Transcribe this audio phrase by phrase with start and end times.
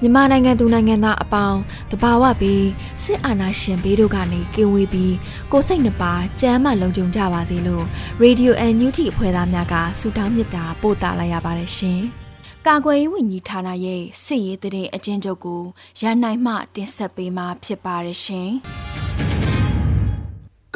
[0.00, 2.66] မြန်မာနိုင်ငံသူနိုင်ငံသားအပေါင်းတဘာဝပြီး
[3.02, 5.14] စစ်အာဏာရှင်ဘေးတို့ကနေကင်းဝေးပြီး
[5.52, 7.84] ကိုစိတ်နှပါကြမ်းမှလုံခြုံကြပါစေလို့
[8.22, 12.00] Radio NUG အဖွဲ့သားများကဆုတောင်းမေတ္တာပို့သလိုက်ရပါတယ်ရှင်။
[12.66, 15.62] ကာကွယ်ရေးဝန်ကြီးဌာနရဲ့စစ်ရေးတရေအကျဉ်းချုပ်ကို
[16.00, 18.50] ရန်နိုင်မှတင်ဆက်ပေးမှာဖြစ်ပါတယ်ရှင်။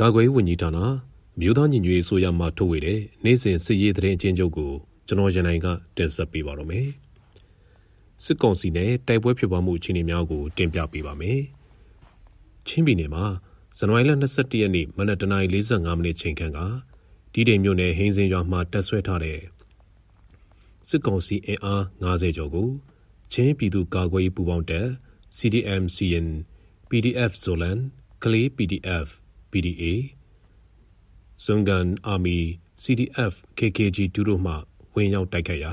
[0.00, 0.78] ကာကွယ်ရေးဝန်ကြီးဌာန
[1.40, 4.72] မြို့သားညီညွတ်ရေးဆိုရမှထုတ်ဝေတဲ့နိုင်စဉ်စစ်ရေးတရေအကျဉ်းချုပ်ကို
[5.12, 6.88] ကျွန်တော်ရန်နိုင်ကတင်ဆက်ပေးပါတော့မယ်။
[8.24, 11.40] စစ်ကောင်စီနဲ့တိုက်ပွဲဖြစ်ပွားမှုအခြေအနေများကိုတင်ပြပေးပါမယ်။
[12.66, 13.24] ချင်းပြည်နယ်မှာ
[13.78, 16.58] ဇန်နဝါရီလ22ရက်နေ့မနက်တနာရီ45မိနစ်ချိန်ခန့်က
[17.32, 19.40] ဒီတိမ်မြို့နယ်ဟင်းစင်ရွာမှာတက်ဆွဲထားတဲ့
[20.88, 22.68] စစ်ကောင်စီအင်အား90ကျော်ကို
[23.32, 24.88] ချင်းပြည်သူ့ကာကွယ်ရေးပူးပေါင်းတပ်
[25.36, 26.28] CDM CN
[26.88, 27.78] PDF Zolan
[28.22, 29.08] ကလေး PDF
[29.50, 29.84] PDA
[31.44, 32.38] ဇွန်ကန်အာမီ
[32.82, 34.54] CDF KKG တူတို့မှ
[34.94, 35.72] ဝင်ရောက်တိုက်ခတ်ရာ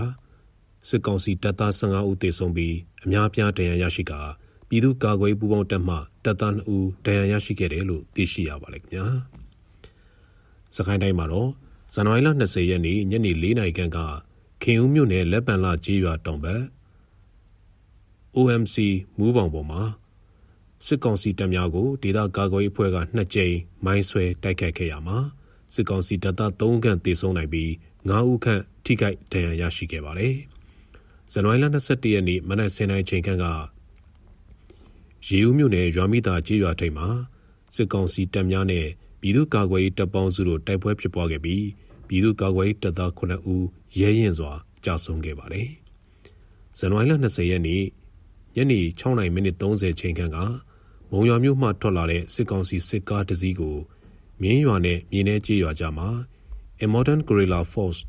[0.87, 4.21] စစ်ကောင်စီတပ်သား15ဦးသေဆုံးပြီးအများပြားဒဏ်ရာရရှိကာ
[4.67, 9.05] ပြည်သူ့ကာကွယ်ပူးပေါင်းတပ်မှတပ်သား2ဦးဒဏ်ရာရရှိခဲ့တယ်လို့သိရှိရပါတယ်ခင်ဗျာ။
[10.75, 11.49] စကိုင်းတိုင်းမှာတော့
[11.93, 13.97] ဇန်နဝါရီလ20ရက်နေ့ညနေ4နာရီခန့်က
[14.63, 16.61] ခင်ဦးမြို့နယ်လက်ပံလာကျေးရွာတောင်ဘက်
[18.35, 18.75] OMC
[19.17, 19.81] မူးပေါင်ပေါ်မှာ
[20.85, 23.55] စစ်ကောင်စီတပ်များကိုဒေသကာကွယ်ရေးအဖွဲ့ကနှစ်ကြိမ်
[23.85, 25.17] မိုင်းဆွဲတိုက်ခိုက်ခဲ့ရမှာ
[25.73, 27.69] စစ်ကောင်စီတပ်သား3ဦးခန့်သေဆုံးနိုင်ပြီး
[28.07, 30.35] 9ဦးခန့် ထိခိုက်ဒဏ်ရာရရှိခဲ့ပါတယ်။
[31.31, 33.45] ဇန်နဝါရီလ22ရက်နေ့မနက်10:00နာရီချိန်ခန့်က
[35.27, 37.07] ရေဦးမြို့နယ်ရွာမိတာကျေးရွာထိပ်မှာ
[37.75, 38.85] စစ်ကောင်စီတပ်များနဲ့
[39.21, 41.65] ပြည်သူ့ကာကွယ်ရေးတပ်ပေါင်းစုတို့တိုက်ပွဲဖြစ်ပွားခဲ့ပြီး
[42.07, 43.21] ပြည်သူ့ကာကွယ်ရေးတပ်သား9
[43.53, 43.65] ဦး
[43.99, 44.51] ရဲရင်စွာ
[44.85, 45.69] ကြာဆုံးခဲ့ပါတယ်။
[46.79, 47.83] ဇန်နဝါရီလ20ရက်နေ့
[48.55, 50.37] ညနေ6:30မိနစ်30ချိန်ခန့်က
[51.11, 53.77] မုံရွာမြို့မှထွက်လာတဲ့စစ်ကောင်စီစစ်ကားတစ်စီးကို
[54.41, 56.09] မြင်းရွာနဲ့မြင်းထဲကျေးရွာကြားမှာ
[56.83, 58.01] Immortan Guerrilla Force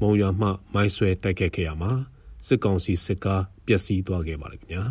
[0.00, 1.92] မုံရွာမှမိုင်းဆွဲတိုက်ခတ်ခဲ့ရမှာ
[2.46, 4.84] စစ်ကောင်စီစစ်ကားပျက်စီးသွားခဲ့ပါတယ်ခင်ဗျာ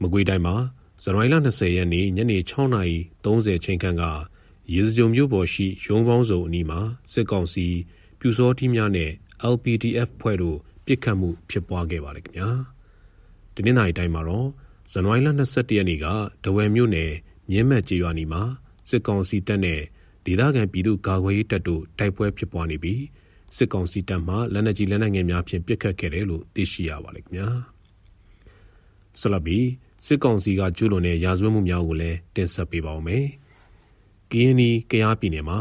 [0.00, 0.54] မကွေးတိုင်းမှာ
[1.02, 4.04] ဇန်နဝါရီလ20ရက်နေ့ညနေ6:30ချိန်ခန့်က
[4.74, 6.80] ရေစကြုံမြို့ပေါ်ရှိရုံးပေါင်းစုံအနီးမှာ
[7.12, 7.66] စစ်ကောင်စီ
[8.20, 9.10] ပြူစောထီးများနဲ့
[9.52, 12.50] LPDF ဖွဲ့တို့ပစ်ခတ်မှုဖြစ်ပွားခဲ့ပါတယ်ခင်ဗျာ
[13.54, 14.48] တနင်္လာရီတိုင်းမှာတော့
[14.92, 16.06] ဇန်နဝါရီလ22ရက်နေ့က
[16.44, 17.12] ဒဝယ်မြို့နယ်
[17.50, 18.42] မြင်းမက်ကျေးရွာနီမှာ
[18.88, 19.80] စစ်ကောင်စီတပ်နဲ့
[20.28, 23.02] ဒေသခံပြည်သူကာကွယ်ရေးတပ်တို့တိုက်ပွဲဖြစ်ပွားနေပြီး
[23.56, 27.48] စစ်ကောင်စီတပ်မှလက်နက်ကြီးလက်နက်ငယ်များဖြင့်ပစ်ခတ်ခဲ့တယ်လို့သိရှိရပါလိမ့်ခင်ဗျာ
[29.20, 29.58] ဆလဘီ
[30.06, 33.26] စစ်ကောင်စီကကျူးလွန်တဲ့ရာဇဝတ်မှုများကိုလည်းတင်ဆက်ပေးပါဦးမယ်
[34.32, 35.58] ကင်းနီကရားပြည်နယ်မှာ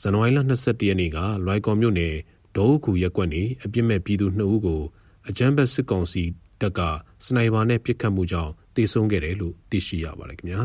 [0.00, 2.14] ဇန်နဝါရီလ22ရက်နေ့ကလွိုင်ကော်မြို့နယ်
[2.56, 4.82] ဒေါုကူရက်ကွက်နေအပြစ်မဲ့ပြည်သူ2ဦးကို
[5.28, 6.22] အကြမ်းဖက်စစ်ကောင်စီ
[6.60, 6.80] တပ်က
[7.24, 10.62] စနိုက်ပါနဲ့ပစ်ခတ်မှုကြောင့်တေဆုံးခဲ့တယ်လို့သိရှိရပါတယ်ခင်ဗျာ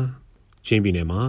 [0.66, 1.22] ချင်းပြည်နယ်မှာ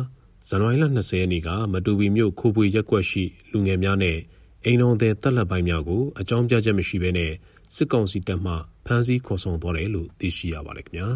[0.51, 4.17] ဇန်နဝါရီလ20ရက်နေ့ကမတူပီမြို့ခိုးပွေရက်ကွက်ရှိလူငယ်များနဲ့
[4.65, 7.31] အိမ်တော်တဲ့တပ်လက်ပိုင်းများကိုအကြောင်းပြချက်မရှိဘဲနဲ့
[7.75, 8.53] စစ်ကောင်စီတပ်မှ
[8.85, 11.09] ဖမ်းဆီးခေါ်ဆောင်သွားတယ်လို့သိရှိရပါတယ်ခင်ဗျာ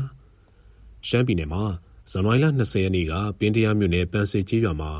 [1.07, 1.63] ရှမ်းပြည်နယ်မှာ
[2.11, 4.91] ဇန်နဝါရီလ20ရက်နေ့ကပင်းတရားမြို့နယ်ပန်းစေကျေးရွာမှာ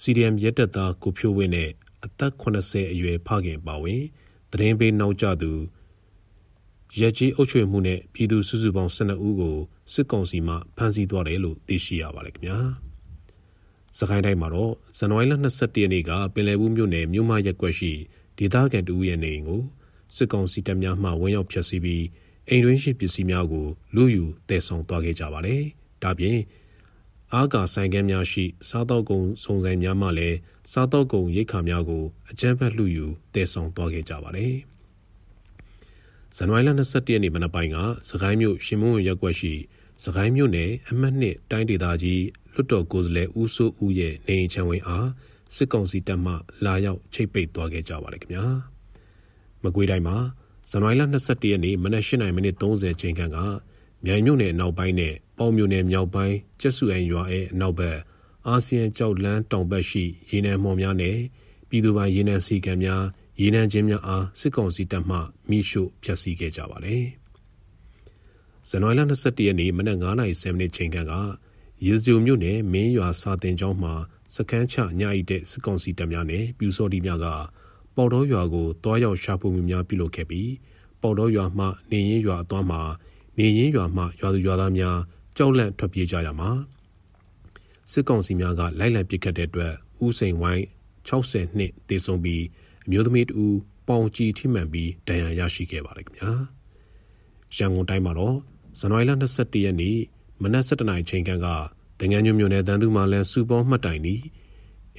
[0.00, 1.70] CDM ရဲတပ်သားကိုဖြိုးဝင်းနဲ့
[2.04, 4.02] အသက်80အရွယ်ဖခင်ပါဝင်
[4.52, 5.52] တရင်ပေးနောက်ကျသူ
[7.00, 9.56] ရက်ကြီးအုပ်ချုပ်မှုနဲ့ပြည်သူစုစုပေါင်း12ဦးကို
[9.92, 12.60] စစ်ကောင်စီမှဖမ်းဆီးသွားတယ်လို့သိရှိရပါတယ်ခင်ဗျာ။
[13.98, 17.92] စကိုင်းတိုင်းမှာတော့ဇန်နဝါရီလ22ရက်နေ့ကပင်လယ်ဘူးမြို့နယ်မြို့မရက်ကွက်ရှိ
[18.38, 19.62] ဒေသခံတူရဲ့နေအိမ်ကို
[20.16, 22.04] စစ်ကောင်စီတပ်များမှဝင်ရောက်ဖျက်ဆီးပြီး
[22.48, 25.62] အိမ်တွင်းရှိပစ္စည်းများကိုလူယူတည်ဆောင်သွားခဲ့ကြပါတယ်။
[26.02, 26.38] ဒါပြင်
[27.34, 30.36] အာကာဆိုင်ကမ်းများရှိ စားတောက်ကုံစုံဆိုင်များမှလည်း
[30.72, 34.54] စားတောက်ကုံရိတ်ခါများကိုအကြမ်းဖက်လူယူတည်ဆောင်သွားခဲ့ကြပါတယ်။
[36.36, 37.76] ဇန်နဝါရီလ22ရက်နေ့မနက်ပိုင်းက
[38.08, 39.52] စကိုင်းမြို့ရှင်မုံရက်ကွက်ရှိ
[40.04, 42.24] စကိုင်းမြို့နယ်အမှတ်နှစ်တိုင်းဒေသကြီး
[42.54, 45.08] လွတ်တော်ကိုယ်စားလှယ်ဦးစိုးဦးရဲ့နေအိမ်ချမ်းဝင်းအား
[45.54, 46.32] စစ်ကောင်စီတပ်မှ
[46.64, 48.46] လာရောက်ချိတ်ပိတ်သွားခဲ့ကြပါလေခင်ဗျာ
[49.62, 50.16] မကွေးတိုင်းမှာ
[50.70, 53.38] ဇန်နဝါရီလ22ရက်နေ့မနက်8:30မိနစ်30ချိန်ခန့်က
[54.04, 57.98] မြိုင်မြို့နယ်အနောက်ပိုင်းနဲ့ပေါင်မြို့နယ်မြောက်ပိုင်းကျက်စုအိမ်ရွာရဲ့အနောက်ဘက်
[58.46, 61.16] အာဆီယံကြောက်လန်းတောင်ဘက်ရှိရေနံမှော်များနဲ့
[61.68, 63.02] ပြည်သူပိုင်ရေနံစီကံများ
[63.40, 65.16] ရေနံချင်းများအားစစ်ကောင်စီတပ်မှ
[65.48, 67.04] မိရှုဖျက်ဆီးခဲ့ကြပါတယ်။
[68.70, 71.14] ဇန်နဝါရီလ22ရက်နေ့မနက်9:30မိနစ်ချိန်ခန့်က
[71.86, 73.94] ရေစကြိုမြို့နယ်မင်းရွာစာတင်ကျောင်းမှာ
[74.34, 77.26] စကန်းချညအိတဲ့စစ်ကောင်စီတပ်များနဲ့ပြူစော်ဒီများက
[77.96, 80.50] ပေါ်တော်ရွာကိုတွားရောက်ရှာဖွေမှုများပြုလုပ်ခဲ့ပြီး
[81.02, 82.80] ပေါ်တော်ရွာမှနေရင်ရွာအသွားမှာ
[83.38, 84.96] နေရင်ရွာမှရွာသူရွာသားများ
[85.36, 86.50] ကြောက်လန့်ထွက်ပြေးကြရမှာ
[87.92, 89.72] စစ်ကောင်စီများကလိုက်လံပစ်ခတ်တဲ့အတွက်
[90.04, 90.64] ဦးစိန်ဝိုင်း
[91.08, 92.44] 60နှစ်တည်ဆုံပြီး
[92.86, 93.44] အမျိုးသမီးတူ
[93.88, 96.32] ပေါင်ကြည်ထိမှန်ပြီးဒဏ်ရာရရှိခဲ့ပါတယ်ခင်ဗျာ
[97.56, 98.36] ရန်ကုန်တိုင်းမှာတော့
[98.80, 99.98] ဇန်နဝါရီလ22ရက်နေ့
[100.42, 101.30] မနက်7:00နာရီချိန်က
[102.00, 104.14] တငန်းညွမြို့နယ်တန်သူမှလန်စူပေါ်မှတ်တိုင်နီ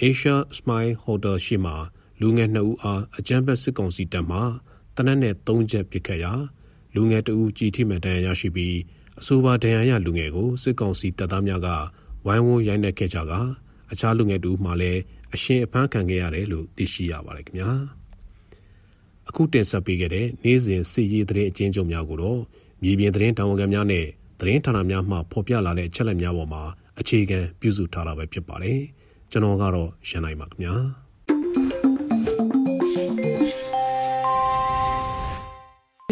[0.01, 1.75] Asia Smile Hotel ရှိမှာ
[2.21, 4.39] လူငယ်2ဦးအားအကြမ်းဖက်စစ်ကောင်စီတပ်မှ
[4.95, 6.33] တနက်နဲ့3ချက်ပစ်ခတ်ရာ
[6.95, 8.77] လူငယ်2ဦးကြီးထိမှန်ဒဏ်ရာရရှိပြီး
[9.19, 11.67] အဆိုပါဒဏ်ရာရလူငယ်ကိုစစ်ကောင်စီတပ်သားများက
[12.25, 13.33] ဝိုင်းဝန်းရိုက်နှက်ခဲ့ကြက
[13.91, 15.01] အခြားလူငယ်2ဦးမှလည်း
[15.33, 17.71] အရှင်အဖမ်းခံခဲ့ရတယ်လို့သိရှိရပါတယ်ခင်ဗျာ
[19.29, 22.41] အခုတင်ဆက်ပေးခဲ့တဲ့နေ့စဉ်စစ်ရေးသတင်းအကျဉ်းချုပ်များကိုတော့
[22.83, 24.05] မြေပြင်သတင်းတာဝန်ခံများနဲ့
[24.39, 26.63] သတင်းဌာနများမှဖော်ပြလာတဲ့အချက်အလက်များပေါ်မှာ
[26.99, 28.79] အခြေခံပြုစုထားတာပဲဖြစ်ပါတယ်
[29.31, 30.75] ကျွန်တော်ကတော့ရန်နိုင်ပါခင်ဗျာ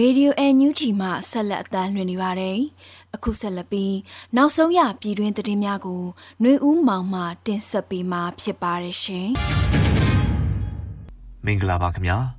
[0.01, 2.57] ရေဒီယိုအန်ယူဂျီမှဆက်လက်အသံလွှင့်နေပါတယ်။
[3.15, 3.95] အခုဆက်လက်ပြီး
[4.35, 6.03] နောက်ဆုံးရပြည်တွင်းသတင်းများကို
[6.41, 9.27] ຫນွေဦးမောင်မှတင်ဆက်ပေးမှာဖြစ်ပါတယ်ရှင်။
[11.45, 12.17] မင်္ဂလာပါခင်ဗျာ။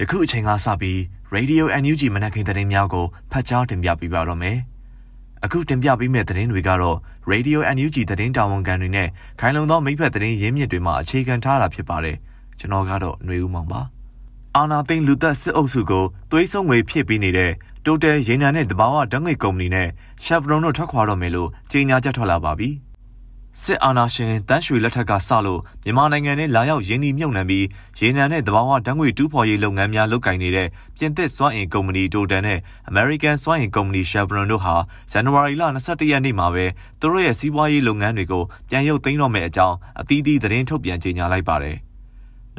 [0.00, 0.98] ယခုအချိန်ကစပြီး
[1.34, 4.58] Radio NUG မနက်ခင်းသတင်းများကိုဖတ်ကြားတင်ပြပေးပါတော့မယ်။
[5.44, 6.96] အခုတင်ပြပေးမယ့်သတင်းတွေကတော့
[7.32, 9.08] Radio NUG သတင်းတာဝန်ခံတွေနဲ့
[9.40, 12.16] ခိုင်လုံသောမိဖက်သတင်းရင်းမြစ်တွေမှအခြေခံထားတာဖြစ်ပါတယ်
[12.58, 13.80] ကျွန်တော်ကတော့ຫນွေဦးမောင်ပါ
[14.56, 17.52] အာနာသိန်းလူသက်စစ်အုပ်စုကိုသွေးဆုံးငွေဖြည့်ပေးနေတဲ့
[17.84, 19.88] Total ရေနံနဲ့တဘာဝဓာတ်ငွေကုမ္ပဏီနဲ့
[20.24, 22.70] Chevron တို့ထွက်ခွာတော့မယ်လို့ကြေညာချက်ထွက်လာပါပြီ။
[23.62, 27.66] စစ်အာဏာရှင်တန်းရွှေလက်ထက်ကစလို့မြန်မာနိုင်ငံနဲ့လာရောက်ရင်းနှီးမြှုပ်နှံပြီး
[28.00, 32.58] ရေနံနဲ့သဘာဝဓာတ်ငွေတူးဖော်ရေးလုပ်ငန်းများလုပ်ကိုင်နေတဲ့ပြင်သစ်စွမ်းအင်ကုမ္ပဏီတိုတန်နဲ့
[32.90, 34.74] American စွမ်းအင်ကုမ္ပဏီ Chevron တို့ဟာ
[35.10, 36.64] ဇန်နဝါရီလ22ရက်နေ့မှာပဲ
[37.00, 41.78] သူတို့ရဲ့စီးပွားရေးလုပ်ငန်းတွေကိုပြန်ရုပ်သိမ်းတော့မယ့်အကြောင်းအသီးသီးသတင်းထုတ်ပြန်ကြေညာလိုက်ပါတယ်။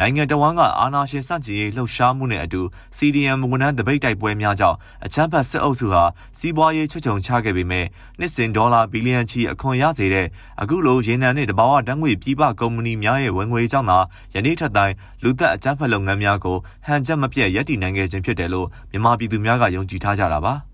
[0.01, 2.61] နိုင်ငံတော်ဝန်ကအာဏာရှင်စန့်ကျင်ရေးလှုပ်ရှားမှုနဲ့အတူ
[2.97, 6.03] CDM ဝန်ထမ်းတပိတ်တိုက်ပွဲများကြောင့်အချမ်းဖတ်စစ်အုပ်စုဟာ
[6.37, 7.85] စီးပွားရေးချွတ်ချုံချခဲ့ပေမဲ့
[8.19, 10.27] နှစ်စဉ်ဒေါ်လာဘီလီယံချီအခွန်ရစေတဲ့
[10.61, 13.99] အခုလိုရေနံနဲ့တဘာဝဓာတ်ငွေပြည်ပကုမ္ပဏီများရဲ့ဝင်ငွေကြောင့်သာ
[14.33, 14.93] ယနေ့ထက်တိုင်
[15.23, 20.55] လူသက်အချမ်းဖတ်လုပ်ငန်းများကိုဟန်ချက်မပြတ်ရပ်တည်နိုင်ခဲ့ခြင်းဖြစ်တယ်လို့မြန်မာပြည်သူများကယုံကြည်ထားကြတာပါ။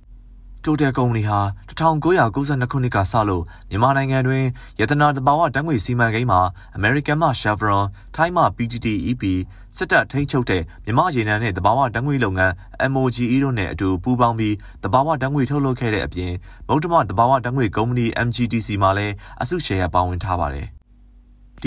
[0.65, 1.39] တိုတယ်ကုမ္ပဏီဟာ
[1.69, 4.43] 1992ခုနှစ်ကစလို့မြန်မာနိုင်ငံတွင်
[4.79, 6.41] ရတနာတဘာဝဓာတ်ငွေစီမံကိန်းမှာ
[6.77, 7.83] American မှ Chevron,
[8.15, 9.23] Thai မှ PTTEP
[9.77, 12.53] စစ်တပ်ထိန်းချုပ်တဲ့မြန်မာရေနံနဲ့တဘာဝဓာတ်ငွေလုပ်ငန်း
[12.93, 16.33] MOGE တို့နဲ့အတူပူးပေါင်းပြီးတဘာဝဓာတ်ငွေထုတ်လုပ်ခဲ့တဲ့အပြင်
[16.67, 20.67] မုတ်တမတဘာဝဓာတ်ငွေကုမ္ပဏီ MGTC မှာလည်းအစုရှယ်ယာပါဝင်ထားပါတယ်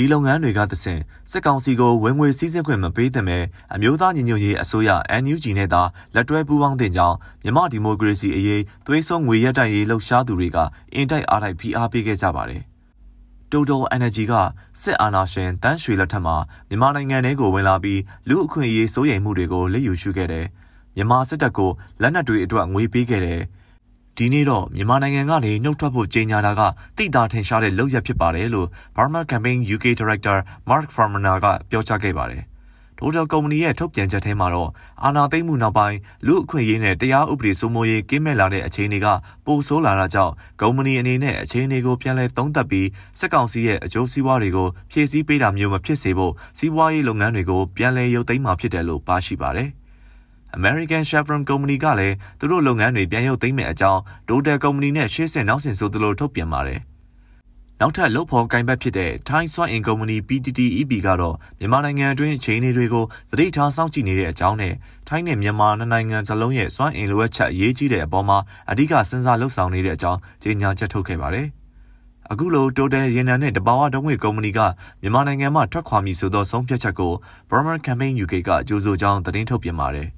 [0.01, 1.01] ဒီလုပ်ငန်းတွေကသစဉ်
[1.31, 4.91] စစ်ကောင်စီကိုဝင်ငွေစည်းစိမ်ခွင့်မပေးသင့်အမျိုးသားညီညွတ်ရေးအစိုးရ
[5.23, 5.83] NUG နဲ့သာ
[6.15, 10.59] လက်တွဲပူးပေါင်းတင်ကြောင်းမြမဒီမိုကရေစီအရေးသွေးစွန်းငွေရက်တိုင်ရေးလှုပ်ရှားသူတွေက
[10.95, 12.63] အင်တိုက်အားတိုက်ဖိအားပေးခဲ့ကြပါတယ်။
[13.53, 14.33] Total Energy က
[14.81, 16.37] စစ်အာဏာရှင်တန်းရွှေလက်ထက်မှာ
[16.69, 20.47] မြန်မာနိုင်ငံထဲကိုဝင်လာပြီးလူအခွင့်အရေးစိုးရိမ်မှုတွေကိုလက်ယူရှုခဲ့တယ်။
[20.97, 21.71] မြန်မာစစ်တပ်ကို
[22.03, 23.41] လက်နက်တွေအတွက်ငွေပေးခဲ့တယ်။
[24.21, 26.61] ဒီနေ့တော့မြန်မာနိုင်ငံကနေနှုတ်ထွက်ဖို့ကြေညာတာက
[26.99, 30.37] တိတာထင်ရှားတဲ့လုပ်ရက်ဖြစ်ပါတယ်လို့ Burma Campaign UK Director
[30.69, 32.43] Mark Farmaner ကပြောကြားခဲ့ပါတယ်။
[32.99, 34.71] Total ကုမ္ပဏီရဲ့ထုတ်ပြန်ချက်ထဲမှာတော့
[35.05, 39.07] အာဏာသိမ်းမှုနောက်ပိုင်းလူအခွင့်အရေးနဲ့တရားဥပဒေစိုးမိုးရေးကင်းမဲ့လာတဲ့အခြေအနေက
[39.47, 49.71] ပိုဆိုးလာတာကြောင့်ကုမ္ပဏီအနေနဲ့အခြေအနေကိုပြန်လည်သုံးသပ်ပြီးစက်ကောင်စီရဲ့အကျိုးစီးပွားတွေကိုဖြည့်ဆည်းပေးတာမျိုးမဖြစ်စေဖို့စီးပွားရေးလုပ်ငန်းတွေကိုပြန်လည်ရုပ်သိမ်းမှာဖြစ်တယ်လို့ပါရှိပါတယ်။
[50.57, 56.81] American Chevron ကုမ္ပဏီကလည်းသူတို့လုပ်ငန်းတွေပြန်ရုပ်သိမ်းမဲ့အကြောင်း Total ကုမ္ပဏီနဲ့ရှေ့ဆင်နောက်ဆင်ဆိုသလိုထုတ်ပြန်ပါတယ်။
[57.81, 64.75] နောက်ထပ်လုပ်ဖော်ကင်ဘက်ဖြစ်တဲ့ Thai စွမ်းအင်ကုမ္ပဏီ PTTEP ကတော့မြန်မာနိုင်ငံအတွင်းအခြေအနေတွေကိုသတိထားစောင့်ကြည့်နေတဲ့အကြောင်းနဲ့
[65.09, 68.39] ထိုင်းနဲ့မြန်မာနှစ်နိုင်ငံစလုံးရဲ့စွမ်းအင်လိုအပ်ချက်အရေးကြီးတဲ့အပေါ်မှာ
[68.71, 71.47] အဓိကစဉ်းစားလှုပ်ဆောင်နေတဲ့အကြောင်းကြေညာချက်ထုတ်ခဲ့ပါတယ်။
[72.31, 74.61] အခုလို Total ရေနံနဲ့တဘာဝတုံးငွေကုမ္ပဏီက
[75.03, 77.13] မြန်မာနိုင်ငံမှာထွက်ခွာမည်ဆိုသောဆုံးဖြတ်ချက်ကို
[77.49, 80.09] Burma Campaign UK ကကြိုးဆိုကြောင်းသတင်းထုတ်ပြန်ပါတယ်။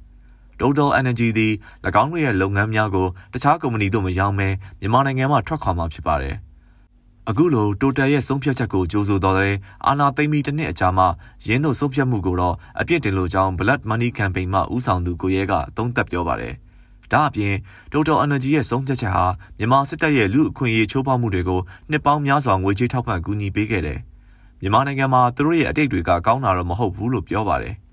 [0.60, 1.52] Total Energy သည်၎
[2.02, 4.48] င်းတို့ရဲ့လုပ်ငန်းများကိုတခြားကုမ္ပဏီတို့မရောင်းဘဲ
[4.80, 6.36] မြန်မာနိုင်ငံမှထွက်ခွာမှာဖြစ်ပါတယ်။
[7.28, 11.04] အခုလို Total ရဲ့ဆုံးဖြတ်ချက်ကိုကြိုးဆိုတော်တဲ့အာနာသိမ့်မီတစ်နှစ်အကြာမှ
[11.46, 16.54] ရင်းတို့ဆုံးဖြတ်မှုကိုတော့အပြစ်တင်လို့ကြောင်း Blood Money Campaign မှဦးဆောင်သူကိုရဲကသုံးသပ်ပြောပါတယ်။
[17.12, 17.54] ဒါအပြင်
[17.92, 19.26] Total Energy ရဲ့ဆုံးဖြတ်ချက်ဟာ
[19.58, 23.98] မြန်မာစစ်တပ်ရဲ့လူအခွင့်အရေးချိုးဖောက်မှုတွေကိုနှစ်ပေါင်းများစွာငွေကြေးထောက်ပံ့ကူညီပေးခဲ့တယ်။
[24.60, 27.76] မြန်မာနိုင်ငံမှာသူတို့ရဲ့အတိတ်တွေကကောင်းတာတော့မဟုတ်ဘူးလို့ပြောပါတယ်။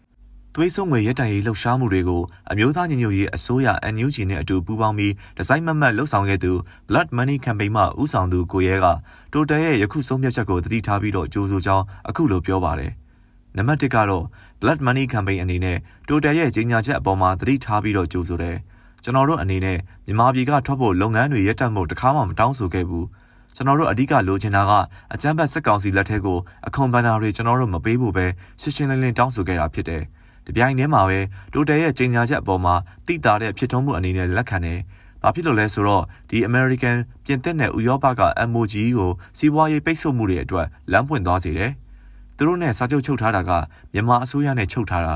[0.59, 2.21] သွေးစွန်းငွေရက်တန်ရေးလှုပ်ရှားမှုတွေကို
[2.51, 6.51] အမျိုးသားညီညွတ်ရေးအစိုးရ NUG နဲ့အတူပူးပေါင်းပြီးဒီဇိုင်းမမတ်လှုပ်ဆောင်ခဲ့သူ
[6.87, 8.85] Blood Money Campaign မှဦးဆောင်သူကိုရဲက
[9.33, 12.91] တိုတယ်ရဲ့ယခုဆုံးဖြတ်ချက်ကိုတတိထားပြီးတော့ကြိုးဆိုကြောင်းအခုလိုပြောပါတယ်။
[13.57, 14.25] နံပါတ်1ကတော့
[14.61, 18.55] Blood Money Campaign အနေနဲ့တိုတယ်ရဲ့ကြီးညာချက်အပေါ်မှာတတိထားပြီးတော့ကြိုးဆိုတယ်။
[19.03, 23.05] ကျွန်တော်တို့အနေနဲ့မြန်မာပြည်ကထွက်ဖို့လုပ်ငန်းတွေရပ်တန့်ဖို့တခါမှမတောင်းဆိုခဲ့ဘူး။
[23.55, 24.71] ကျွန်တော်တို့အဓိကလိုချင်တာက
[25.13, 26.37] အကြမ်းဖက်စစ်ကောင်စီလက်ထက်ကို
[26.67, 28.25] အခွန်ဘဏ္ဍာတွေကျွန်တော်တို့မပေးဖို့ပဲ
[28.61, 30.03] ရှင်းရှင်းလင်းလင်းတောင်းဆိုခဲ့တာဖြစ်တယ်။
[30.47, 31.19] တပြိုင်တည်းမှာပဲ
[31.53, 32.73] တိုတယ်ရဲ့ကြေညာချက်အပေါ်မှာ
[33.07, 34.79] တိတာတဲ့ဖြစ်ထုံးမှုအနေနဲ့လက်ခံတယ်။
[35.23, 41.71] ဘာဖြစ်လို့လဲဆိုတော့ဒီ American ပြင်သစ်နဲ့ဥရောပက MOG ကိုစီးပွားရေးပိတ်ဆို့မှုတွေအတွက်လမ်းပွင့်သွားစေတယ်။
[42.37, 43.51] သူတို့နဲ့စာချုပ်ချုပ်ထားတာက
[43.93, 45.15] မြန်မာအစိုးရနဲ့ချုပ်ထားတာ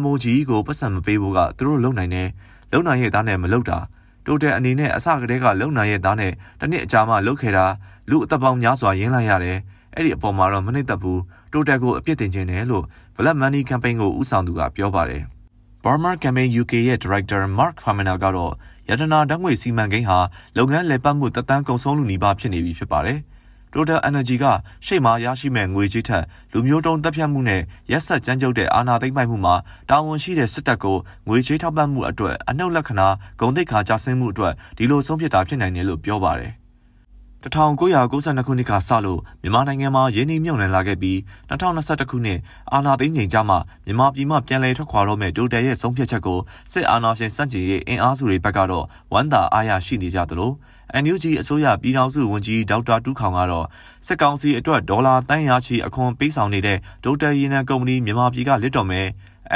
[0.00, 2.28] MOG ကိုပတ်စံမပေးဖို့ကသူတို့လုံနိုင်တယ်။
[2.72, 3.78] လုံနိုင်ရဲ့သားနဲ့မလုံတာ
[4.26, 7.66] တိုတယ်အနေနဲ့အစကတည်းကလုံနိုင်ရဲ့သားနဲ့တနစ်အကြာမှလုတ်ခဲ့တာ
[8.10, 9.58] လူအသက်ပေါင်းများစွာရင်းလိုက်ရတယ်။
[9.94, 11.20] အဲ့ဒီအပေါ်မှာတော့မနှိမ့်သက်ဘူး
[11.52, 12.84] တိုတယ်ကိုအပြစ်တင်ခြင်းတယ်လို့
[13.16, 15.22] Black Money Campaign ကိုဦးဆောင်သူကပြောပါတယ်။
[15.84, 18.52] Burma Campaign UK ရဲ့ Director Mark Famina ကတော့
[18.88, 20.18] ရတနာဓာတ်ငွေစီမံကိန်းဟာ
[20.56, 23.18] လုပ်ငန်းလည်ပတ်မှုတသန်းကုန်ဆုံးလူနီးပါးဖြစ်နေပြီဖြစ်ပါတယ်။
[23.72, 24.44] Total Energy က
[24.86, 29.54] ရှေ့မှာရရှိမဲ့ငွေကြေးထက်လူမျိုးတုံးတပ်ဖြတ်မှုနဲ့ရက်ဆက်ကြမ်းကြုတ်တဲ့အာဏာသိမ်းပိုက်မှုမှာ
[29.90, 30.96] တာဝန်ရှိတဲ့စစ်တပ်ကို
[31.28, 33.08] ငွေကြေးထောက်ပံ့မှုအတွက်အနှုတ်လက္ခဏာ
[33.40, 36.52] ဂုံတိတ်ခါကျဆင်းမှုအတွက်ဒီလိုဆုံးဖြတ်တာဖြစ်နိုင်တယ်လို့ပြောပါတယ်။
[37.48, 41.16] 1992ခုနှစ်ကစလို့မြန်မာနိုင်ငံမှာရင်းနှီးမြှုပ်နှံလာခဲ့ပြီး
[41.50, 42.38] 2021ခုနှစ်
[42.72, 43.54] အာဏာသိမ်းချိန်ကျမှ
[43.86, 46.38] မြန်မာပြည်မှပြန်လည်ထွက်ခွာတော့မဲ့ဒိုတယ်ရဲ့ဆုံးဖြတ်ချက်ကို
[46.72, 50.52] စစ်အာဏာရှင်စန့်ကျင်ရေးအင်အားစုတွေဘက်ကတော့ဝမ်းသာအားရရှိနေကြသလို
[51.02, 53.66] NUG အစိုးရပြည်ထောင်စုဝန်ကြီးဒေါက်တာတူးခေါင်ကတော့
[54.06, 59.06] စစ်ကောင်စီအတွက်ဒေါ်လာတန်းရာချီအခွန်ပေးဆောင်နေတဲ့ဒိုတယ်ရေနံကုမ္ပဏီမြန်မာပြည်ကလစ်တော်မဲ့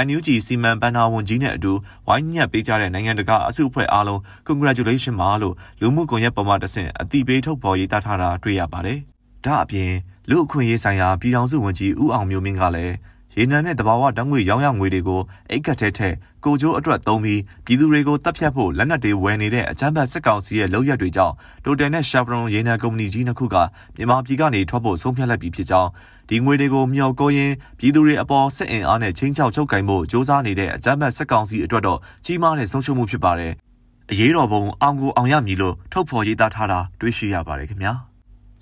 [0.06, 1.72] NUG စီမံဘဏ္ဍာဝန်ကြီးနဲ့အတူ
[2.08, 8.98] ဝိုင်းညက်ပေးကြတဲ့နိုင်ငံတကာအစုအဖွဲ့အားလုံး congratulation ပါလို့လူမှုကွန်ရက်ပေါ်မှာတဆင့်အတိပေးထုတ်ဖော်ရေးသားထားတာတွေ့ရပါတယ်။
[9.44, 9.92] ဒါအပြင်
[10.28, 12.94] လူအခွင့်အရေးဆိုင်ရာပြည်ထောင်စုဝန်ကြီးဦးအောင်မျိုးမင်းကလည်း
[13.38, 15.20] ရေနံနဲ့တဘာဝဓာတ်ငွေရောင်းရငွေတွေကို
[15.50, 21.34] အိတ်ကတ်ထဲထည့်ကိုကျိုးအတွက်သုံးပြီးပြည်သူတွေကိုတပ်ဖြတ်ဖို့လက်နက်တွေဝယ်နေတဲ့အကြမ်းဖက်စစ်ကောင်စီရဲ့လုပ်ရက်တွေကြောင့်
[21.64, 23.56] တိုတယ်နဲ့ Chevron ရေနံကုမ္ပဏီကြီးနှစ်ခုက
[23.96, 25.90] မြန်မာပြည်ကနေထွက်ဖို့ဆုံးဖြတ်လိုက်ပြီးဖြစ်ကြောင်း
[26.28, 33.52] ဒီငွေတွေကိုမျှော်ကိုရင်းပြည်သူတွေအပေါ်စစ်အင်အားနဲ့ချင်းချောက်ချုပ်ကင်ဖို့စ조사နေတဲ့အကြမ်းဖက်စစ်ကောင်စီအတွက်တော့ကြီးမားတဲ့ဆုံးရှုံးမှုဖြစ်ပါတယ်။
[34.10, 37.94] အရေးတော်ပုံအောင်ကိုအောင်ရမည်လို့ထုတ်ဖော်ရေးသားထားတာတွေ့ရှိရပါတယ်ခင်ဗျာ။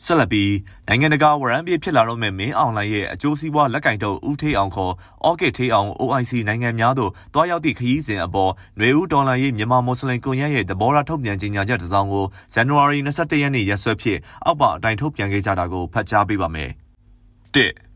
[0.05, 0.53] ဆက်လက်ပြီး
[0.89, 4.93] နိုင်ငံတကာဝရမ်းပြေဖြစ်လာတော့မဲ့မင်းအောင်လှိုင်ရဲ့အကျိုးစီးပွားလက်ကင်တုပ်ဦးထေးအောင်ခေါ်
[5.25, 16.71] အော့ကစ်ထေးအောင် OIC နိုင်ငံများသို့တွားရောက်သည့်ခရီးစဉ်အပေါ်ຫນွေဦးဒေါ်လာရေးမြန်မာမွတ်စလင်ကွန်ရက်ရဲ့တဘောရထုတ်ပြန်ကြေညာချက်တစ်စောင်ကိုဇန်နဝါရီ22ရက်နေ့ရက်စွဲဖြင့်အောက်ပါအတိုင်းထုတ်ပြန်ခဲ့ကြတာကိုဖတ်ကြားပေးပါမယ်။
[17.57, 17.90] 1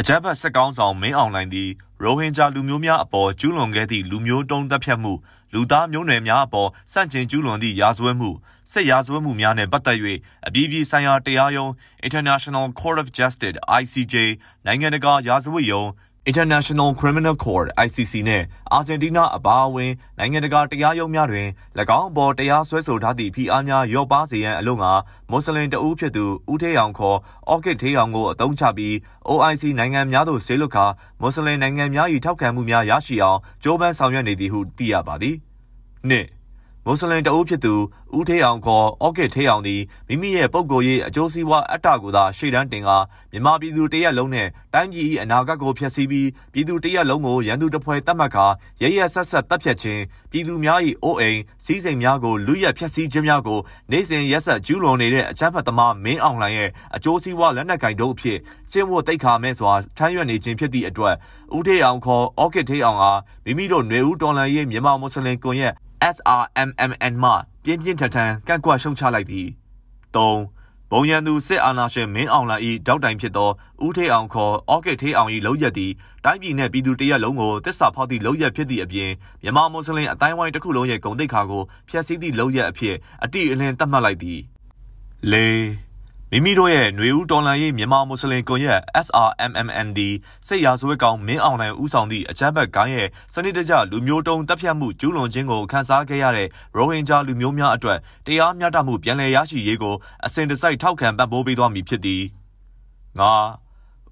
[0.00, 1.70] အကြမ်းဖက်စစ်ကောင်းဆောင်မင်းအောင်လှိုင်သည်
[2.02, 5.12] ရိုဟင်ဂျာလူမျိုးများအပေါ်ကျူးလွန်ခဲ့သည့်လူမျိုးတုံးတပ်ဖြတ်မှု
[5.54, 8.30] လူသားမျိုးနွယ်များအပေါ်စန့်ကျင်ကျူးလွန်သည့်ရာဇဝတ်မှု
[8.72, 9.98] စစ်ရာဇဝတ်မှုများနှင့်ပတ်သက်၍
[10.46, 11.70] အပြည်ပြည်ဆိုင်ရာတရားရုံး
[12.06, 14.14] International Court of Justice ICJ
[14.66, 15.88] နိုင်ငံတကာရာဇဝတ်ရုံး
[16.30, 21.48] International Criminal Court ICC နဲ့အာဂျင်တီးနားအပါအဝင်နိုင်ငံတကာတရားရုံးများတွင်၎
[21.98, 24.92] င်းအပေါ်တရားစွဲဆိုထားသည့်ဖိအားများရော့ပါစေရန်အလို့ငါ
[25.30, 28.94] မွတ်စလင်တဦးဖြစ်သူဦးထေးအောင်ခေါ်အော့ကစ်ထေးအောင်ကိုအသုံးချပြီး
[29.28, 30.86] OIC နိုင်ငံများသို့ဆေးလွတ်ခါ
[31.20, 35.36] မွတ်စလင်နိုင်ငံများ၏ထောက်ခံမှုများရရှိအောင်ကြိုးပမ်းဆောင်ရွက်နေသည်ဟုသိရပါသည်။
[36.08, 36.26] နှစ်
[36.86, 37.74] မွတ်စလင်တအုပ်ဖြစ်သူ
[38.16, 42.90] ဦးထေးအောင်ခေါ်အော့ကစ်ထေးအောင်သည်မိမိရဲ့ပုံကိုယ်ရေးအကျိုးစီးပွားအတ္တကိုသာရှေ့တန်းတင်က
[43.32, 48.46] မြန်မာပြည်သူတရက်လုံးနဲ့တိုင်းပြည်၏အနာဂတ်ကိုဖျက်ဆီးပြီးပြည်သူတရက်လုံးကိုရန်သူတပွဲတတ်မှတ်ကာ
[48.82, 53.58] ရရဆက်ဆက်တပ်ဖြတ်ခြင်းပြည်သူများ၏အိုးအိမ်စီးစိမ်များကိုလူရက်ဖျက်ဆီးခြင်းများကို
[53.90, 58.38] နိုင်စဉ်ရက်ဆက်ကျူးလွန်နေတဲ့အကြမ်းဖက်သမားမင်းအောင်လှိုင်ရဲ့အကျိုးစီးပွားလက်နက်ကင်တို့အဖြစ်
[58.72, 61.14] ကျင့်ဝတ်တိတ်ခါမဲ့စွာထမ်းရွက်နေခြင်းဖြစ်သည့်အတွက်
[61.56, 65.74] ဦးထေးအောင်ခေါ်အော့ကစ်ထေးအောင်အားမိမိတို့ຫນွေဦးတော်လန်ရေးမြန်မာမွတ်စလင်ကွန်ရက်
[66.16, 67.30] SRMMN မှ
[67.64, 69.48] ပြင်းပြင်းထန်ထန်ကန့်ကွက်ရှုံချလိုက်သည်
[70.14, 70.18] ၃
[70.90, 73.50] ဘုံရန်သူစစ်အာဏာရှင်မင်းအောင်လှိုင်၏တောက်တိုင်ဖြစ်သော
[73.84, 75.92] ဦးထေးအောင်ခေါ်အော့ကစ်ထေးအောင်၏လုံရက်သည်
[76.24, 79.10] တိုင်းပြည်နှင့်ပြည်သူတရက်လုံးကိုတစ္ဆာဖောက်သည့်လုံရက်ဖြစ်သည့်အပြင်
[79.42, 84.38] မြန်မာမွတ်စလင်အတိုင်းဝိုင်းတစ်ခုလုံးရဲ့ဂုဏ်သိက္ခာကိုဖျက်ဆီးသည့်လုံရက်အဖြစ်အတိအလင်းသတ်မှတ်လိုက်သည်
[85.32, 85.34] ၄
[86.32, 90.00] မိမိတို့ရဲ့ຫນွေဦးတော်လန်ရေးမြန်မာမွတ်စလင်ကွန်ရက် SRMMND
[90.46, 99.94] စိတ်ရာဇဝတ်ကောင်မင်းအောင်လှိုင်ဦးဆောင်သည့်အကြမ်းဖက်ကိုင်းရဲ့စနစ်တကျလူမျိုးတုံးတပ်ဖြတ်မှုကျူးလွန်ခြင်းကိုခန်းစားခဲ့ရတဲ့ရိုဟင်ဂျာလူမျိုးများအတွက်တရားမျှတမှုပြန်လည်ရရှိရေးကို
[100.26, 102.22] အစဉ်တစိုက်ထောက်ခံပံ့ပိုးပေးသွားမည်ဖြစ်သည်
[103.18, 103.32] ငါ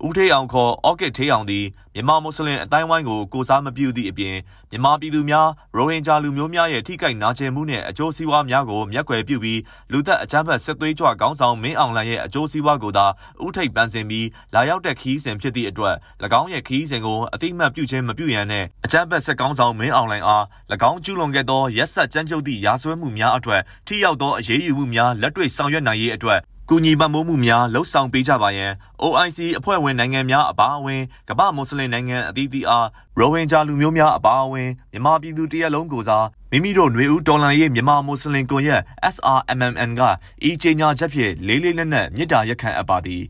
[0.07, 4.37] ဦးထေးအောင်ခေါ်အော့ကစ်ထေးအောင်သည်မြန်မာမွတ်စလင်အတိုင်းဝိုင်းကိုကိုစားမပြုသည့်အပြင်
[4.71, 9.61] မြန်မာပြည်သူများရိုဟင်ဂျာလူမျိုးများရဲ့ထိခိုက်နာကျင်မှုနှင့်အကျိုးစီးပွားများကိုမျက်ကွယ်ပြုပြီး
[9.93, 13.07] လူသက်အကြမ်းဖက်စစ်သွေးကြွခေါင်းဆောင်မင်းအောင်လှိုင်ရဲ့အကျိုးစီးပွားကိုသာ
[13.45, 15.95] ဥထိပ်ပန်းစင်ပြီးလာရောက်တဲ့ခီးစဉ်ဖြစ်သည့်အတွက်၎
[16.41, 20.45] င်းရဲ့ခီးစဉ်ကိုအတိမတ်ပြုခြင်းမပြုရန်နဲ့အကြမ်းဖက်စစ်ခေါင်းဆောင်မင်းအောင်လှိုင်အား၎
[20.91, 26.41] င်းကျူးလွန်ခဲ့သောရက်ဆက်ကြမ်းကြုတ်သည့်ရာဇဝတ်မှုများအတွက်ထိရောက်သောအရေးယူမှုများလက်တွေ့ဆောင်ရွက်နိုင်ရေးအတွက်
[26.72, 28.72] ကူညီပံ့ပိုးမှုများလှုပ်ဆောင်ပေးကြပါရန်
[29.04, 32.88] OIC အဖွဲ့ဝင်နိုင်ငံများအပါအဝင်ကမ္ဘာမွတ်စလင်နိုင်ငံအသီးသီးအား
[33.20, 38.82] ရိုဟင်ဂျာလူမျိုးများအပါအဝင်မြန်မာပြည်သူတရက်လုံးကိုစားမိမိတို့ຫນွေဦးတော်လှန်ရေးမြန်မာမွတ်စလင်ကွန်ရက်
[39.14, 40.02] SRMMN က
[40.50, 43.22] ဤကြေညာချက်ဖြင့်လေးလေးနက်နက်မြစ်တာရက်ခံအပ်ပါသည်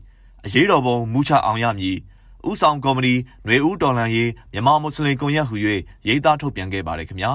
[0.44, 1.96] အရေးတော်ပုံမူချအောင်ရမည်
[2.48, 5.56] ဥဆောင်ကော်မတီຫນွေဦးတော်လှန်ရေးမြန်မာမွတ်စလင်ကွန်ရက်ဟူ၍
[6.08, 7.32] ရေးသားထုတ်ပြန်ခဲ့ပါတယ်ခင်ဗျာ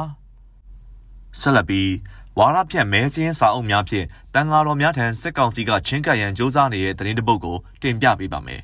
[1.39, 1.89] ဆက်လက်ပြီး
[2.38, 8.60] ဝါရဖြန့်မဲစင်းစာအုပ်များဖြင့်တန်ဃာတော်များထံစစ်ကောင်စီကချင်းကပ်ရန်စ조사နေတဲ့သတင်းတပုတ်ကိုတင်ပြပေးပါမယ်